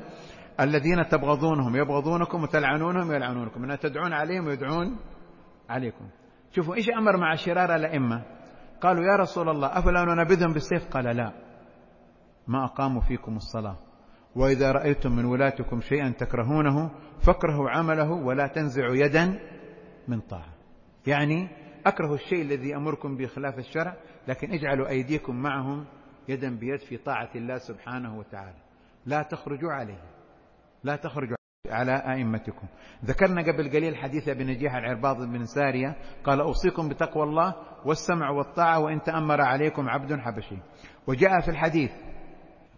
[0.60, 4.98] الذين تبغضونهم يبغضونكم وتلعنونهم ويلعنونكم أن تدعون عليهم ويدعون
[5.70, 6.06] عليكم.
[6.52, 8.24] شوفوا إيش أمر مع شرار الأئمة؟
[8.82, 11.32] قالوا يا رسول الله أفلا ننبذهم بالسيف؟ قال لا
[12.48, 13.78] ما أقاموا فيكم الصلاة.
[14.36, 19.40] وإذا رأيتم من ولاتكم شيئا تكرهونه فاكرهوا عمله ولا تنزعوا يدا
[20.08, 20.54] من طاعة.
[21.08, 21.48] يعني
[21.86, 23.96] أكره الشيء الذي أمركم بخلاف الشرع
[24.28, 25.86] لكن اجعلوا أيديكم معهم
[26.28, 28.58] يدا بيد في طاعة الله سبحانه وتعالى.
[29.06, 30.02] لا تخرجوا عليه.
[30.84, 31.36] لا تخرجوا
[31.70, 32.68] على أئمتكم.
[33.06, 38.80] ذكرنا قبل قليل حديث ابن نجيح العرباض بن سارية قال أوصيكم بتقوى الله والسمع والطاعة
[38.80, 40.58] وإن تأمر عليكم عبد حبشي.
[41.08, 41.92] وجاء في الحديث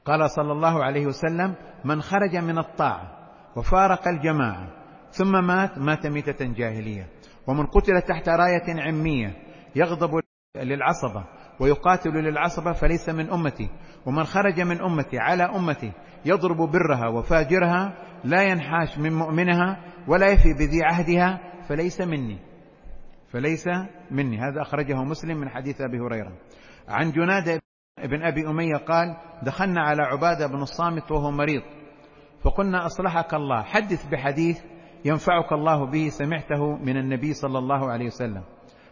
[0.05, 3.15] قال صلى الله عليه وسلم من خرج من الطاعة
[3.55, 4.67] وفارق الجماعة
[5.11, 7.07] ثم مات مات ميتة جاهلية.
[7.47, 9.33] ومن قتل تحت راية عمية
[9.75, 10.09] يغضب
[10.55, 11.25] للعصبة
[11.59, 13.69] ويقاتل للعصبة فليس من أمتي
[14.05, 15.91] ومن خرج من أمتي على أمتي
[16.25, 22.39] يضرب برها وفاجرها لا ينحاش من مؤمنها ولا يفي بذي عهدها فليس مني
[23.31, 23.67] فليس
[24.11, 24.37] مني.
[24.37, 26.31] هذا أخرجه مسلم من حديث أبي هريرة.
[26.87, 27.59] عن جناد
[28.03, 31.61] بن أبي أمية قال دخلنا على عبادة بن الصامت وهو مريض
[32.43, 34.61] فقلنا أصلحك الله حدث بحديث
[35.05, 38.43] ينفعك الله به سمعته من النبي صلى الله عليه وسلم.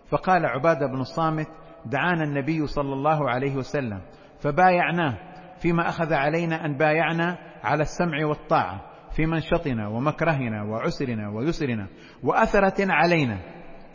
[0.10, 1.48] فقال عبادة بن الصامت
[1.86, 4.02] دعانا النبي صلى الله عليه وسلم.
[4.40, 5.18] فبايعناه
[5.58, 11.88] فيما أخذ علينا أن بايعنا على السمع والطاعة في منشطنا ومكرهنا وعسرنا ويسرنا
[12.24, 13.40] وأثرة علينا.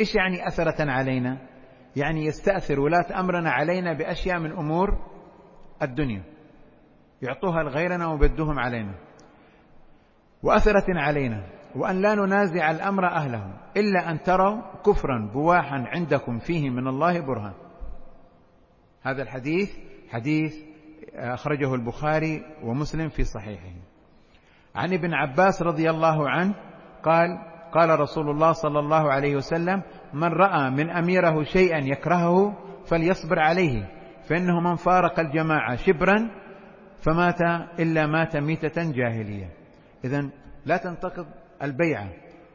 [0.00, 1.38] إيش يعني أثرة علينا؟
[1.96, 4.88] يعني يستأثر ولاة أمرنا علينا بأشياء من أمور
[5.83, 6.22] الدنيا.
[7.22, 8.94] يعطوها لغيرنا وبدوهم علينا.
[10.42, 11.58] وأثرة علينا.
[11.76, 17.54] وأن لا ننازع الأمر أهله إلا أن تروا كفرا بواحا عندكم فيه من الله برهان.
[19.02, 19.70] هذا الحديث
[20.11, 20.54] حديث
[21.14, 23.74] أخرجه البخاري ومسلم في صحيحه.
[24.74, 26.54] عن ابن عباس رضي الله عنه
[27.02, 27.38] قال
[27.72, 33.88] قال رسول الله صلى الله عليه وسلم من رأى من أميره شيئا يكرهه فليصبر عليه
[34.28, 36.31] فإنه من فارق الجماعة شبرا
[37.02, 37.40] فمات
[37.78, 39.50] إلا مات ميتة جاهلية.
[40.04, 40.28] إذا
[40.66, 41.26] لا تنتقض
[41.62, 42.12] البيعة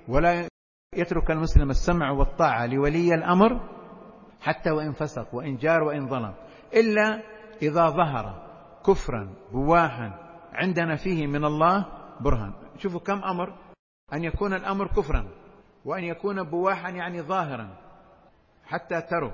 [0.08, 0.48] ولا
[0.96, 3.70] يترك المسلم السمع والطاعة لولي الأمر
[4.42, 6.34] حتى وإن فسق وإن جار وإن ظلم
[6.74, 7.22] إلا
[7.62, 8.44] إذا ظهر
[8.88, 10.20] كفرا بواحا
[10.54, 11.86] عندنا فيه من الله
[12.22, 12.54] برهان.
[12.78, 13.54] شوفوا كم أمر
[14.13, 15.28] أن يكون الأمر كفرا
[15.86, 17.78] وأن يكون بواحا يعني ظاهرا
[18.66, 19.32] حتى تروا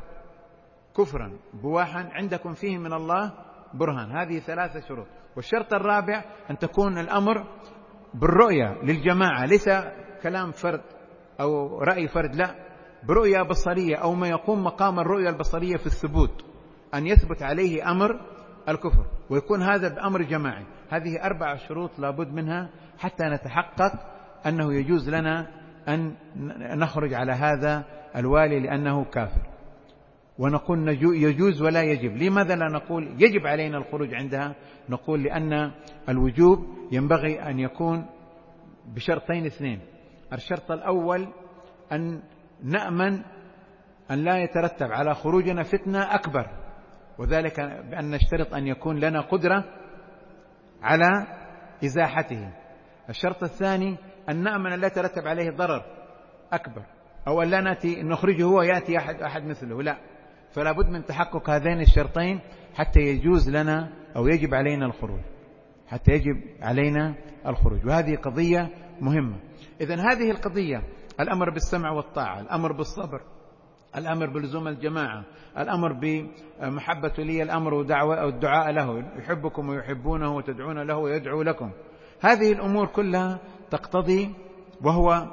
[0.97, 3.33] كفرا بواحا عندكم فيه من الله
[3.73, 4.11] برهان.
[4.11, 5.07] هذه ثلاثة شروط.
[5.35, 7.47] والشرط الرابع أن تكون الأمر
[8.13, 9.69] بالرؤية للجماعة ليس
[10.23, 10.81] كلام فرد
[11.41, 12.55] أو رأي فرد لا.
[13.03, 16.45] برؤية بصرية أو ما يقوم مقام الرؤية البصرية في الثبوت
[16.93, 18.19] أن يثبت عليه أمر
[18.69, 20.65] الكفر ويكون هذا بأمر جماعي.
[20.89, 22.69] هذه أربع شروط لابد منها
[22.99, 23.91] حتى نتحقق
[24.45, 25.47] أنه يجوز لنا
[25.87, 26.15] أن
[26.79, 29.48] نخرج على هذا الوالي لأنه كافر.
[30.39, 32.17] ونقول يجوز ولا يجب.
[32.17, 34.55] لماذا لا نقول يجب علينا الخروج عندها؟
[34.89, 35.71] نقول لأن
[36.09, 38.05] الوجوب ينبغي أن يكون
[38.95, 39.81] بشرطين اثنين.
[40.33, 41.27] الشرط الأول
[41.91, 42.21] أن
[42.63, 43.21] نأمن
[44.11, 46.47] أن لا يترتب على خروجنا فتنة أكبر
[47.17, 49.63] وذلك بأن نشترط أن يكون لنا قدرة
[50.81, 51.27] على
[51.85, 52.53] إزاحته.
[53.09, 53.97] الشرط الثاني
[54.29, 55.83] أن نأمن أن لا يترتب عليه ضرر
[56.53, 56.83] أكبر
[57.27, 59.83] أو أن لا نأتي نخرجه هو يأتي أحد, أحد مثله.
[59.83, 59.97] لا
[60.51, 62.39] فلا بد من تحقق هذين الشرطين
[62.73, 65.21] حتى يجوز لنا أو يجب علينا الخروج.
[65.87, 67.15] حتى يجب علينا
[67.47, 67.85] الخروج.
[67.85, 68.69] وهذه قضية
[69.01, 69.39] مهمة.
[69.81, 70.83] إذا هذه القضية
[71.19, 73.21] الأمر بالسمع والطاعة الأمر بالصبر
[73.95, 75.23] الأمر بلزوم الجماعة
[75.57, 81.71] الأمر بمحبة لي الأمر ودعوة أو الدعاء له يحبكم ويحبونه وتدعون له ويدعو لكم.
[82.21, 83.39] هذه الأمور كلها
[83.71, 84.33] تقتضي
[84.81, 85.27] وهو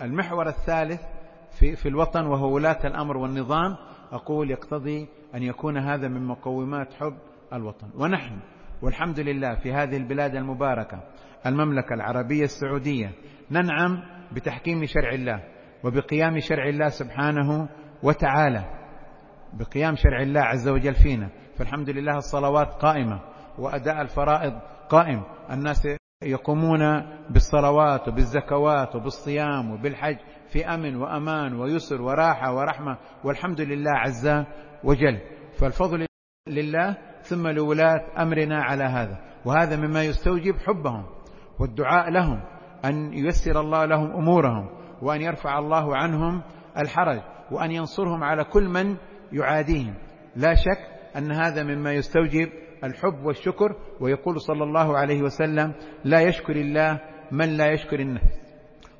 [0.00, 1.00] المحور الثالث
[1.50, 3.76] في, في الوطن وهو ولاة الأمر والنظام.
[4.12, 7.18] أقول يقتضي أن يكون هذا من مقومات حب
[7.52, 7.90] الوطن.
[7.94, 8.40] ونحن
[8.82, 11.02] والحمد لله في هذه البلاد المباركة
[11.46, 13.12] المملكة العربية السعودية
[13.50, 15.42] ننعم بتحكيم شرع الله
[15.84, 17.68] وبقيام شرع الله سبحانه
[18.02, 18.64] وتعالى
[19.52, 21.28] بقيام شرع الله عز وجل فينا.
[21.56, 23.20] فالحمد لله الصلوات قائمة
[23.58, 25.22] وأداء الفرائض قائم.
[25.50, 25.88] الناس
[26.22, 26.80] يقومون
[27.30, 30.16] بالصلوات وبالزكوات وبالصيام وبالحج.
[30.52, 34.44] في أمن وأمان ويسر وراحة ورحمة والحمد لله عز
[34.84, 35.18] وجل.
[35.58, 36.06] فالفضل
[36.48, 39.18] لله ثم لولاة أمرنا على هذا.
[39.44, 41.06] وهذا مما يستوجب حبهم
[41.60, 42.42] والدعاء لهم
[42.84, 44.68] أن ييسر الله لهم أمورهم
[45.02, 46.42] وأن يرفع الله عنهم
[46.78, 48.96] الحرج وأن ينصرهم على كل من
[49.32, 49.94] يعاديهم.
[50.36, 52.48] لا شك أن هذا مما يستوجب
[52.84, 57.00] الحب والشكر ويقول صلى الله عليه وسلم لا يشكر الله
[57.32, 58.40] من لا يشكر الناس.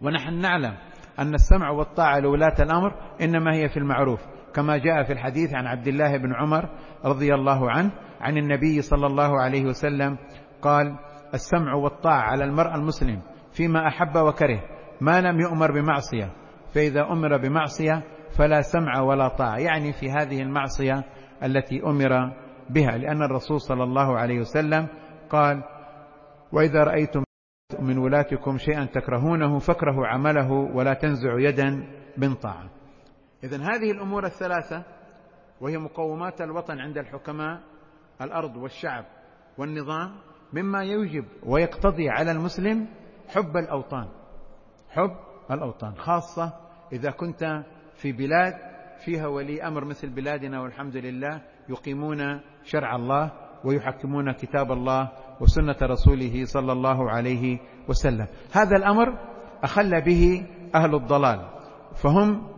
[0.03, 0.77] ونحن نعلم
[1.21, 4.21] أن السمع والطاعة لولاة الأمر إنما هي في المعروف
[4.55, 6.69] كما جاء في الحديث عن عبد الله بن عمر
[7.05, 10.19] رضي الله عنه عن النبي صلى الله عليه وسلم
[10.63, 10.97] قال
[11.35, 14.61] السمع والطاعة على المرء المسلم فيما أحب وكره
[15.01, 16.33] ما لم يؤمر بمعصية
[16.75, 18.03] فإذا أمر بمعصية
[18.39, 19.59] فلا سمع ولا طاعة.
[19.59, 21.05] يعني في هذه المعصية
[21.43, 22.33] التي أمر
[22.71, 24.89] بها لأن الرسول صلى الله عليه وسلم
[25.31, 25.63] قال
[26.53, 27.23] وإذا رأيتم
[27.79, 31.85] من ولاتكم شيئا تكرهونه فاكرهوا عمله ولا تنزعوا يدا
[32.19, 32.71] من طاعة.
[33.45, 34.85] إذا هذه الأمور الثلاثة
[35.61, 37.61] وهي مقومات الوطن عند الحكماء
[38.23, 39.05] الأرض والشعب
[39.59, 40.17] والنظام
[40.53, 42.87] مما يوجب ويقتضي على المسلم
[43.29, 44.09] حب الأوطان
[44.91, 45.17] حب
[45.51, 46.53] الأوطان خاصة
[46.93, 48.55] إذا كنت في بلاد
[49.05, 53.33] فيها ولي أمر مثل بلادنا والحمد لله يقيمون شرع الله
[53.65, 58.26] ويحكمون كتاب الله وسنة رسوله صلى الله عليه وسلم.
[58.53, 59.18] هذا الأمر
[59.62, 61.48] أخل به أهل الضلال
[61.94, 62.48] فهم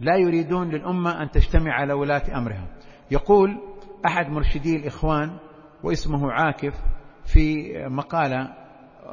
[0.00, 2.66] لا يريدون للأمة أن تجتمع على ولاة أمرها.
[3.10, 3.60] يقول
[4.06, 5.38] أحد مرشدي الإخوان
[5.84, 6.74] واسمه عاكف
[7.24, 8.52] في مقالة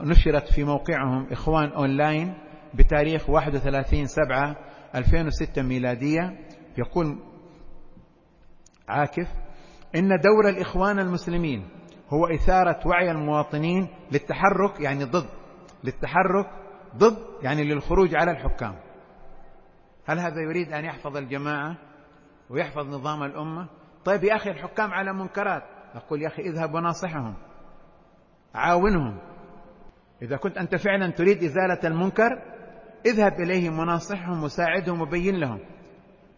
[0.04, 2.34] نشرت في موقعهم إخوان أونلاين
[2.74, 4.56] بتاريخ 31 سبعة
[4.96, 6.40] 2006 ميلادية.
[6.78, 7.20] يقول
[8.90, 9.28] عاكف
[9.96, 11.66] إن دور الإخوان المسلمين
[12.10, 15.30] هو إثارة وعي المواطنين للتحرك يعني ضد
[15.84, 16.46] للتحرك
[16.98, 18.76] ضد يعني للخروج على الحكام.
[20.06, 21.78] هل هذا يريد أن يحفظ الجماعة
[22.50, 23.68] ويحفظ نظام الأمة؟
[24.06, 25.64] طيب يا أخي الحكام على منكرات.
[25.96, 27.36] أقول يا أخي اذهب وناصحهم
[28.56, 29.18] عاونهم.
[30.22, 32.30] إذا كنت أنت فعلا تريد إزالة المنكر
[33.06, 35.60] اذهب إليهم وناصحهم وساعدهم وبين لهم.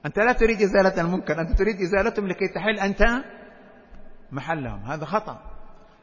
[0.06, 3.04] أنت لا تريد إزالة المنكر أنت تريد إزالتهم لكي تحل أنت
[4.32, 4.80] محلهم.
[4.80, 5.54] هذا خطأ.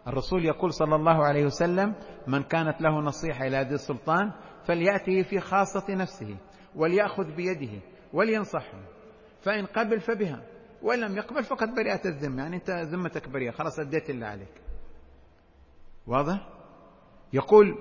[0.06, 1.94] الرسول يقول صلى الله عليه وسلم
[2.26, 4.32] من كانت له نصيحة إلى ذي السلطان
[4.64, 6.36] فليأته في خاصة نفسه
[6.76, 8.78] وليأخذ بيده ولينصحه.
[9.42, 10.42] فإن قبل فبها
[10.82, 12.42] وإن لم يقبل فقد برئت الذمة.
[12.42, 14.62] يعني أنت ذمتك بريئة خلاص أديت اللي عليك.
[16.06, 16.48] واضح؟
[17.32, 17.78] يقول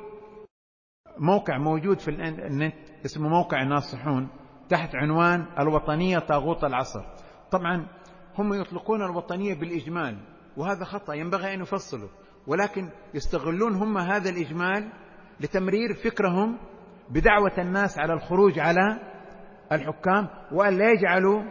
[1.17, 4.29] موقع موجود في النت اسمه موقع ناصحون
[4.69, 7.03] تحت عنوان الوطنية طاغوت العصر.
[7.51, 7.87] طبعا
[8.37, 10.30] هم يطلقون الوطنية بالإجمال.
[10.57, 12.09] وهذا خطأ ينبغي أن يفصلوا.
[12.47, 14.89] ولكن يستغلون هم هذا الإجمال
[15.39, 16.57] لتمرير فكرهم
[17.09, 18.99] بدعوة الناس على الخروج على
[19.71, 21.43] الحكام وأن لا يجعلوا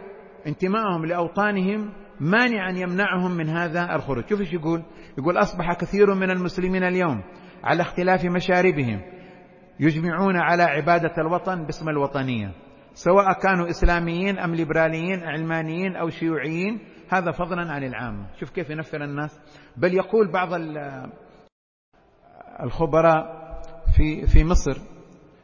[0.47, 4.29] انتمائهم لأوطانهم مانعا يمنعهم من هذا الخروج.
[4.29, 4.83] شوف إيش يقول؟
[5.17, 7.23] يقول أصبح كثير من المسلمين اليوم
[7.63, 9.01] على اختلاف مشاربهم
[9.79, 12.51] يجمعون على عبادة الوطن باسم الوطنية
[12.93, 16.79] سواء كانوا إسلاميين أم ليبراليين علمانيين أو شيوعيين
[17.13, 19.39] هذا فضلا عن العامة شوف كيف ينفر الناس.
[19.77, 20.49] بل يقول بعض
[22.63, 23.41] الخبراء
[23.95, 24.81] في في مصر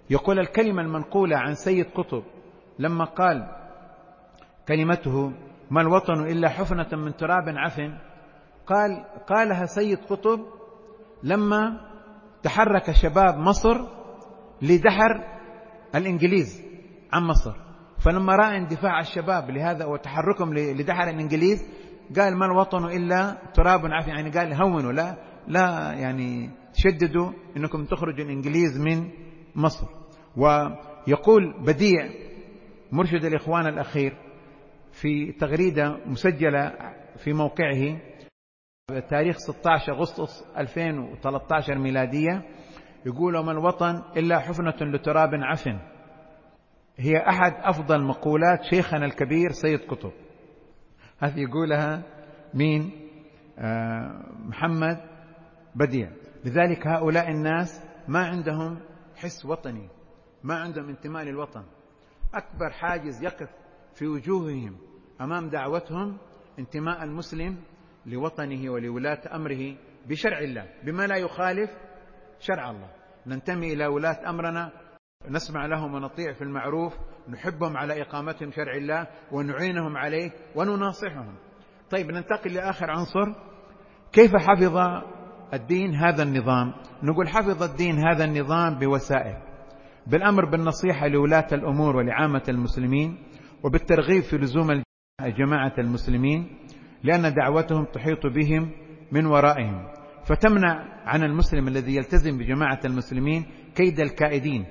[0.09, 2.23] يقول الكلمة المنقولة عن سيد قطب
[2.79, 3.47] لما قال
[4.67, 5.31] كلمته
[5.71, 7.97] ما الوطن إلا حفنة من تراب عفن
[8.67, 10.39] قال قالها سيد قطب
[11.23, 11.81] لما
[12.43, 13.81] تحرك شباب مصر
[14.61, 15.23] لدحر
[15.95, 16.63] الإنجليز
[17.13, 17.66] عن مصر.
[17.99, 21.65] فلما رأى اندفاع الشباب لهذا وتحركهم لدحر الإنجليز
[22.19, 25.15] قال ما الوطن إلا تراب عفن يعني قال هونوا لا
[25.47, 29.09] لا يعني شددوا إنكم تخرجوا الإنجليز من
[29.55, 29.87] مصر.
[30.37, 32.09] ويقول بديع
[32.91, 34.17] مرشد الإخوان الأخير
[34.91, 36.73] في تغريدة مسجلة
[37.17, 37.99] في موقعه
[39.09, 42.43] تاريخ 16 أغسطس 2013 ميلادية
[43.05, 45.79] يقول وما الوطن إلا حفنة لتراب عفن.
[46.99, 50.11] هي أحد أفضل مقولات شيخنا الكبير سيد قطب.
[51.19, 52.03] هذه يقولها
[52.53, 52.91] مين؟
[53.59, 54.97] آه محمد
[55.75, 56.11] بديع.
[56.45, 58.79] لذلك هؤلاء الناس ما عندهم
[59.15, 59.89] حس وطني
[60.43, 61.63] ما عندهم انتماء للوطن.
[62.33, 63.49] أكبر حاجز يقف
[63.93, 64.77] في وجوههم
[65.21, 66.17] أمام دعوتهم
[66.59, 67.57] انتماء المسلم
[68.05, 69.75] لوطنه ولولاة أمره
[70.07, 71.69] بشرع الله بما لا يخالف
[72.39, 72.89] شرع الله.
[73.27, 74.71] ننتمي إلى ولاة أمرنا
[75.29, 76.93] نسمع لهم ونطيع في المعروف
[77.29, 81.35] نحبهم على إقامتهم شرع الله ونعينهم عليه ونناصحهم.
[81.91, 83.33] طيب ننتقل لآخر عنصر.
[84.11, 84.77] كيف حفظ
[85.53, 89.37] الدين هذا النظام؟ نقول حفظ الدين هذا النظام بوسائل
[90.07, 93.17] بالأمر بالنصيحة لولاة الأمور ولعامة المسلمين
[93.63, 94.83] وبالترغيب في لزوم
[95.21, 96.57] جماعة المسلمين
[97.03, 98.71] لأن دعوتهم تحيط بهم
[99.11, 99.87] من ورائهم.
[100.25, 103.45] فتمنع عن المسلم الذي يلتزم بجماعة المسلمين
[103.75, 104.65] كيد الكائدين.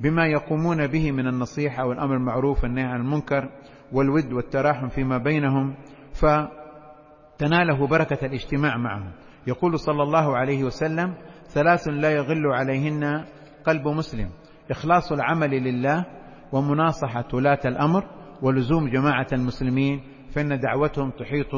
[0.00, 3.48] بما يقومون به من النصيحة والأمر المعروف والنهي عن المنكر
[3.92, 5.74] والود والتراحم فيما بينهم
[6.12, 9.12] فتناله بركة الاجتماع معهم.
[9.46, 11.14] يقول صلى الله عليه وسلم
[11.48, 13.24] ثلاث لا يغل عليهن
[13.64, 14.30] قلب مسلم.
[14.70, 16.04] إخلاص العمل لله
[16.52, 18.04] ومناصحة ولاة الأمر
[18.42, 21.54] ولزوم جماعة المسلمين فإن دعوتهم تحيط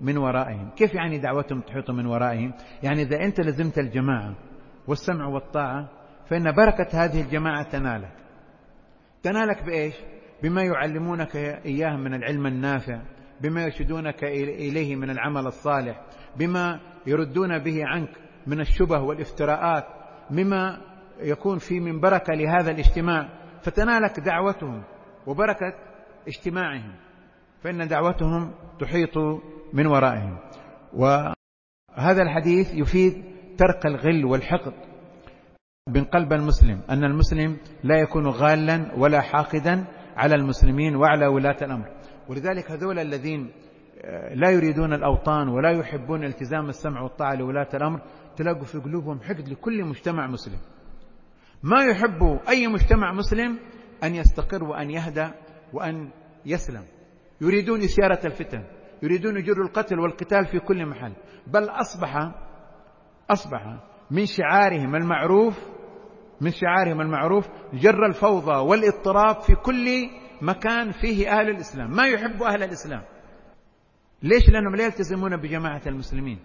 [0.00, 0.70] من ورائهم.
[0.76, 4.34] كيف يعني دعوتهم تحيط من ورائهم؟ يعني إذا أنت لزمت الجماعة
[4.88, 5.99] والسمع والطاعة
[6.30, 8.12] فإن بركة هذه الجماعة تنالك.
[9.22, 9.94] تنالك بإيش؟
[10.42, 13.00] بما يعلمونك إياه من العلم النافع
[13.40, 16.00] بما يرشدونك إليه من العمل الصالح
[16.36, 18.10] بما يردون به عنك
[18.46, 19.84] من الشبه والافتراءات
[20.30, 20.80] مما
[21.20, 23.28] يكون في من بركة لهذا الاجتماع
[23.62, 24.82] فتنالك دعوتهم
[25.26, 25.74] وبركة
[26.28, 26.94] اجتماعهم.
[27.62, 29.18] فإن دعوتهم تحيط
[29.72, 30.38] من ورائهم.
[30.92, 33.24] وهذا الحديث يفيد
[33.58, 34.89] ترك الغل والحقد.
[35.88, 39.84] من قلب المسلم أن المسلم لا يكون غالا ولا حاقدا
[40.16, 41.88] على المسلمين وعلى ولاة الأمر.
[42.28, 43.50] ولذلك هذول الذين
[44.04, 48.00] آه، لا يريدون الأوطان ولا يحبون التزام السمع والطاعة لولاة الأمر
[48.36, 50.58] تلاقوا في قلوبهم حقد لكل مجتمع مسلم.
[51.62, 53.58] ما يحب أي مجتمع مسلم
[54.04, 55.28] أن يستقر وأن يهدى
[55.72, 56.10] وأن
[56.46, 56.84] يسلم.
[57.40, 58.64] يريدون إثارة الفتن
[59.02, 61.12] يريدون يجروا القتل والقتال في كل محل.
[61.46, 62.32] بل أصبح
[63.30, 65.70] أصبح من شعارهم المعروف
[66.40, 70.10] من شعارهم المعروف جر الفوضى والاضطراب في كل
[70.42, 71.90] مكان فيه أهل الإسلام.
[71.90, 73.02] ما يحب أهل الإسلام.
[74.22, 76.38] ليش؟ لأنهم لا يلتزمون بجماعة المسلمين.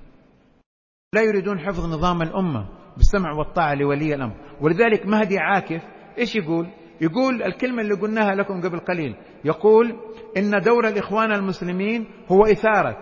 [1.13, 4.35] لا يريدون حفظ نظام الأمة بالسمع والطاعة لولي الأمر.
[4.61, 5.81] ولذلك مهدي عاكف
[6.17, 6.67] إيش يقول؟
[7.01, 9.15] يقول الكلمة اللي قلناها لكم قبل قليل.
[9.45, 9.95] يقول
[10.37, 12.97] إن دور الإخوان المسلمين هو إثارة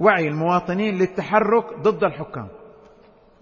[0.00, 2.48] وعي المواطنين للتحرك ضد الحكام.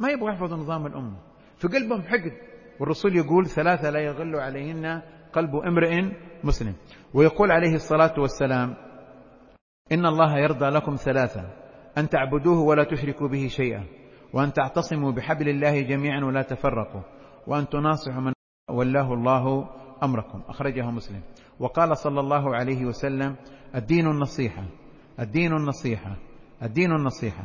[0.01, 1.16] ما يبغى يحفظوا نظام الأمة
[1.57, 2.32] في قلبهم حقد.
[2.80, 6.03] والرسول يقول ثلاثة لا يغل عليهن قلب امرئ
[6.44, 6.74] مسلم.
[7.14, 8.74] ويقول عليه الصلاة والسلام
[9.92, 11.44] إن الله يرضى لكم ثلاثة
[11.98, 13.84] أن تعبدوه ولا تشركوا به شيئا
[14.32, 17.03] وأن تعتصموا بحبل الله جميعا ولا تفرقوا
[17.46, 18.32] وأن تناصحوا من
[18.70, 19.68] ولاه الله
[20.03, 20.42] أمركم.
[20.48, 21.20] أخرجه مسلم.
[21.59, 23.36] وقال صلى الله عليه وسلم
[23.74, 24.64] الدين النصيحة
[25.20, 26.16] الدين النصيحة
[26.62, 27.44] الدين النصيحة.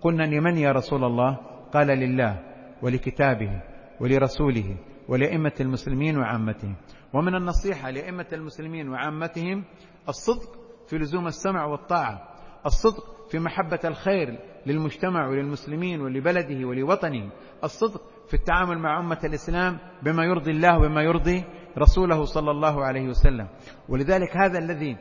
[0.00, 2.40] قلنا لمن يا رسول الله؟ قال لله
[2.82, 3.62] ولكتابه
[4.00, 4.76] ولرسوله
[5.08, 6.76] ولأئمة المسلمين وعامتهم.
[7.12, 9.64] ومن النصيحة لأئمة المسلمين وعامتهم
[10.08, 10.50] الصدق
[10.88, 12.28] في لزوم السمع والطاعة
[12.66, 17.32] الصدق في محبة الخير للمجتمع وللمسلمين ولبلده ولوطنه
[17.64, 21.44] الصدق في التعامل مع أمة الإسلام بما يرضي الله وبما يرضي
[21.78, 23.48] رسوله صلى الله عليه وسلم.
[23.88, 24.96] ولذلك هذا الذي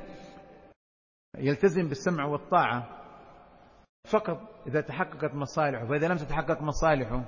[1.38, 3.01] يلتزم بالسمع والطاعة
[4.04, 7.24] فقط إذا تحققت مصالحه فإذا لم تتحقق مصالحه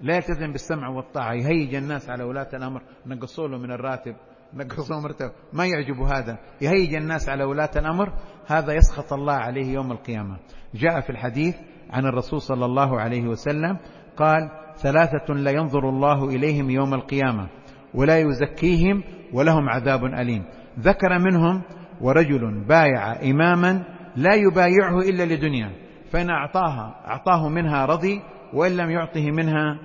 [0.00, 4.16] لا يلتزم بالسمع والطاعة يهيج الناس على ولاة الأمر نقصوا له من الراتب
[4.54, 6.38] نقصوا مرتب ما يعجب هذا.
[6.60, 8.12] يهيج الناس على ولاة الأمر
[8.46, 10.36] هذا يسخط الله عليه يوم القيامة.
[10.74, 11.56] جاء في الحديث
[11.90, 13.78] عن الرسول صلى الله عليه وسلم
[14.16, 17.48] قال ثلاثة لا ينظر الله إليهم يوم القيامة
[17.94, 20.44] ولا يزكيهم ولهم عذاب أليم.
[20.78, 21.62] ذكر منهم
[22.00, 23.84] ورجل بايع إماما
[24.16, 25.72] لا يبايعه إلا لدنيا.
[26.12, 28.22] فإن أعطاها أعطاه منها رضي
[28.54, 29.78] وإن لم يعطه منها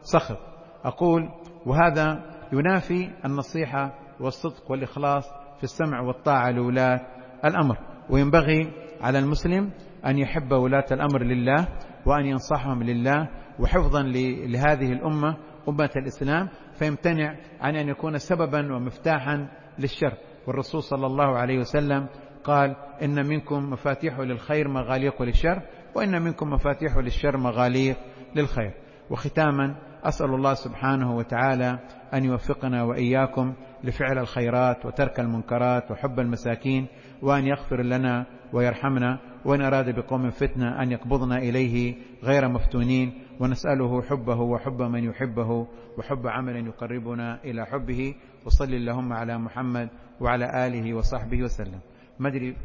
[0.00, 0.38] سخط.
[0.84, 1.28] أقول
[1.66, 5.24] وهذا ينافي النصيحة والصدق والإخلاص
[5.56, 7.00] في السمع والطاعة لولاة
[7.44, 7.78] الأمر.
[8.10, 9.70] وينبغي على المسلم
[10.06, 11.68] أن يحب ولاة الأمر لله
[12.06, 13.28] وأن ينصحهم لله.
[13.60, 15.36] وحفظا لهذه الأمة
[15.68, 16.48] أمة الإسلام
[16.78, 19.48] فيمتنع عن أن يكون سببا ومفتاحا
[19.78, 20.12] للشر.
[20.46, 22.06] والرسول صلى الله عليه وسلم
[22.46, 25.62] قال إن منكم مفاتيح للخير مغاليق للشر
[25.94, 27.96] وإن منكم مفاتيح للشر مغاليق
[28.36, 28.72] للخير.
[29.10, 29.74] وختاما
[30.04, 31.78] أسأل الله سبحانه وتعالى
[32.14, 36.86] أن يوفقنا وإياكم لفعل الخيرات وترك المنكرات وحب المساكين
[37.22, 43.22] وأن يغفر لنا ويرحمنا وإن أراد بقوم فتنة أن يقبضنا إليه غير مفتونين.
[43.40, 45.66] ونسأله حبه وحب من يحبه
[45.98, 48.14] وحب عمل يقربنا إلى حبه.
[48.46, 49.88] وصل اللهم على محمد
[50.20, 51.80] وعلى آله وصحبه وسلم.
[52.18, 52.56] ما أدري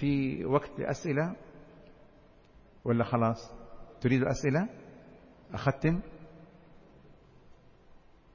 [0.00, 1.36] في وقت أسئلة
[2.84, 3.52] ولا خلاص؟
[4.00, 4.68] تريد أسئلة؟
[5.54, 6.00] أختم.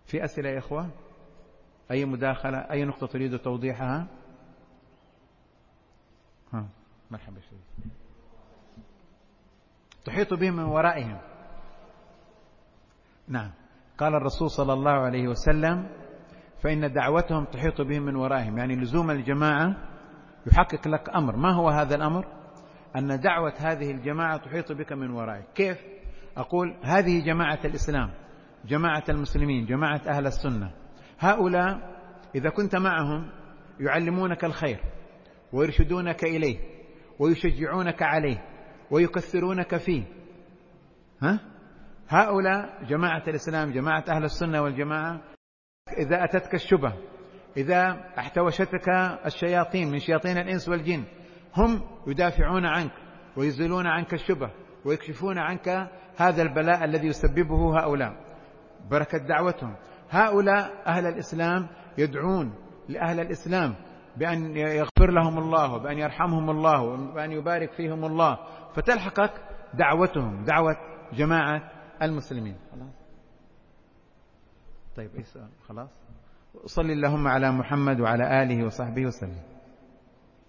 [0.05, 0.89] في أسئلة يا إخوة
[1.91, 4.07] أي مداخلة؟ أي نقطة تريد توضيحها؟
[6.53, 6.69] ها.
[7.11, 7.61] مرحبا شريف
[10.05, 11.19] تحيط بهم من ورائهم.
[13.27, 13.51] نعم.
[13.97, 15.89] قال الرسول صلى الله عليه وسلم
[16.63, 19.88] فإن دعوتهم تحيط بهم من ورائهم يعني لزوم الجماعة
[20.51, 21.35] يحقق لك أمر.
[21.35, 22.25] ما هو هذا الأمر؟
[22.95, 25.77] أن دعوة هذه الجماعة تحيط بك من ورائك كيف؟
[26.37, 28.11] أقول هذه جماعة الإسلام
[28.65, 30.71] جماعة المسلمين جماعة أهل السنة.
[31.19, 31.99] هؤلاء
[32.35, 33.29] إذا كنت معهم
[33.79, 34.79] يعلمونك الخير
[35.53, 36.59] ويرشدونك إليه
[37.19, 38.45] ويشجعونك عليه
[38.91, 40.03] ويكثرونك فيه.
[41.21, 41.39] ها؟
[42.09, 45.21] هؤلاء جماعة الإسلام جماعة أهل السنة والجماعة
[45.97, 46.93] إذا أتتك الشبه
[47.59, 48.89] إذا احتوشتك
[49.25, 51.03] الشياطين من شياطين الإنس والجن
[51.57, 52.91] هم يدافعون عنك
[53.37, 54.51] ويزيلون عنك الشبه
[54.85, 58.15] ويكشفون عنك هذا البلاء الذي يسببه هؤلاء.
[58.91, 59.75] بركة دعوتهم.
[60.09, 62.53] هؤلاء أهل الإسلام يدعون
[62.89, 63.75] لأهل الإسلام
[64.17, 68.37] بأن يغفر لهم الله وبأن يرحمهم الله وبأن يبارك فيهم الله.
[68.73, 69.31] فتلحقك
[69.73, 70.75] دعوتهم دعوة
[71.13, 72.55] جماعة المسلمين.
[72.71, 72.93] خلاص؟
[74.95, 75.37] طيب إيش
[75.67, 75.89] خلاص؟
[76.65, 79.58] صل اللهم على محمد وعلى آله وصحبه وسلم.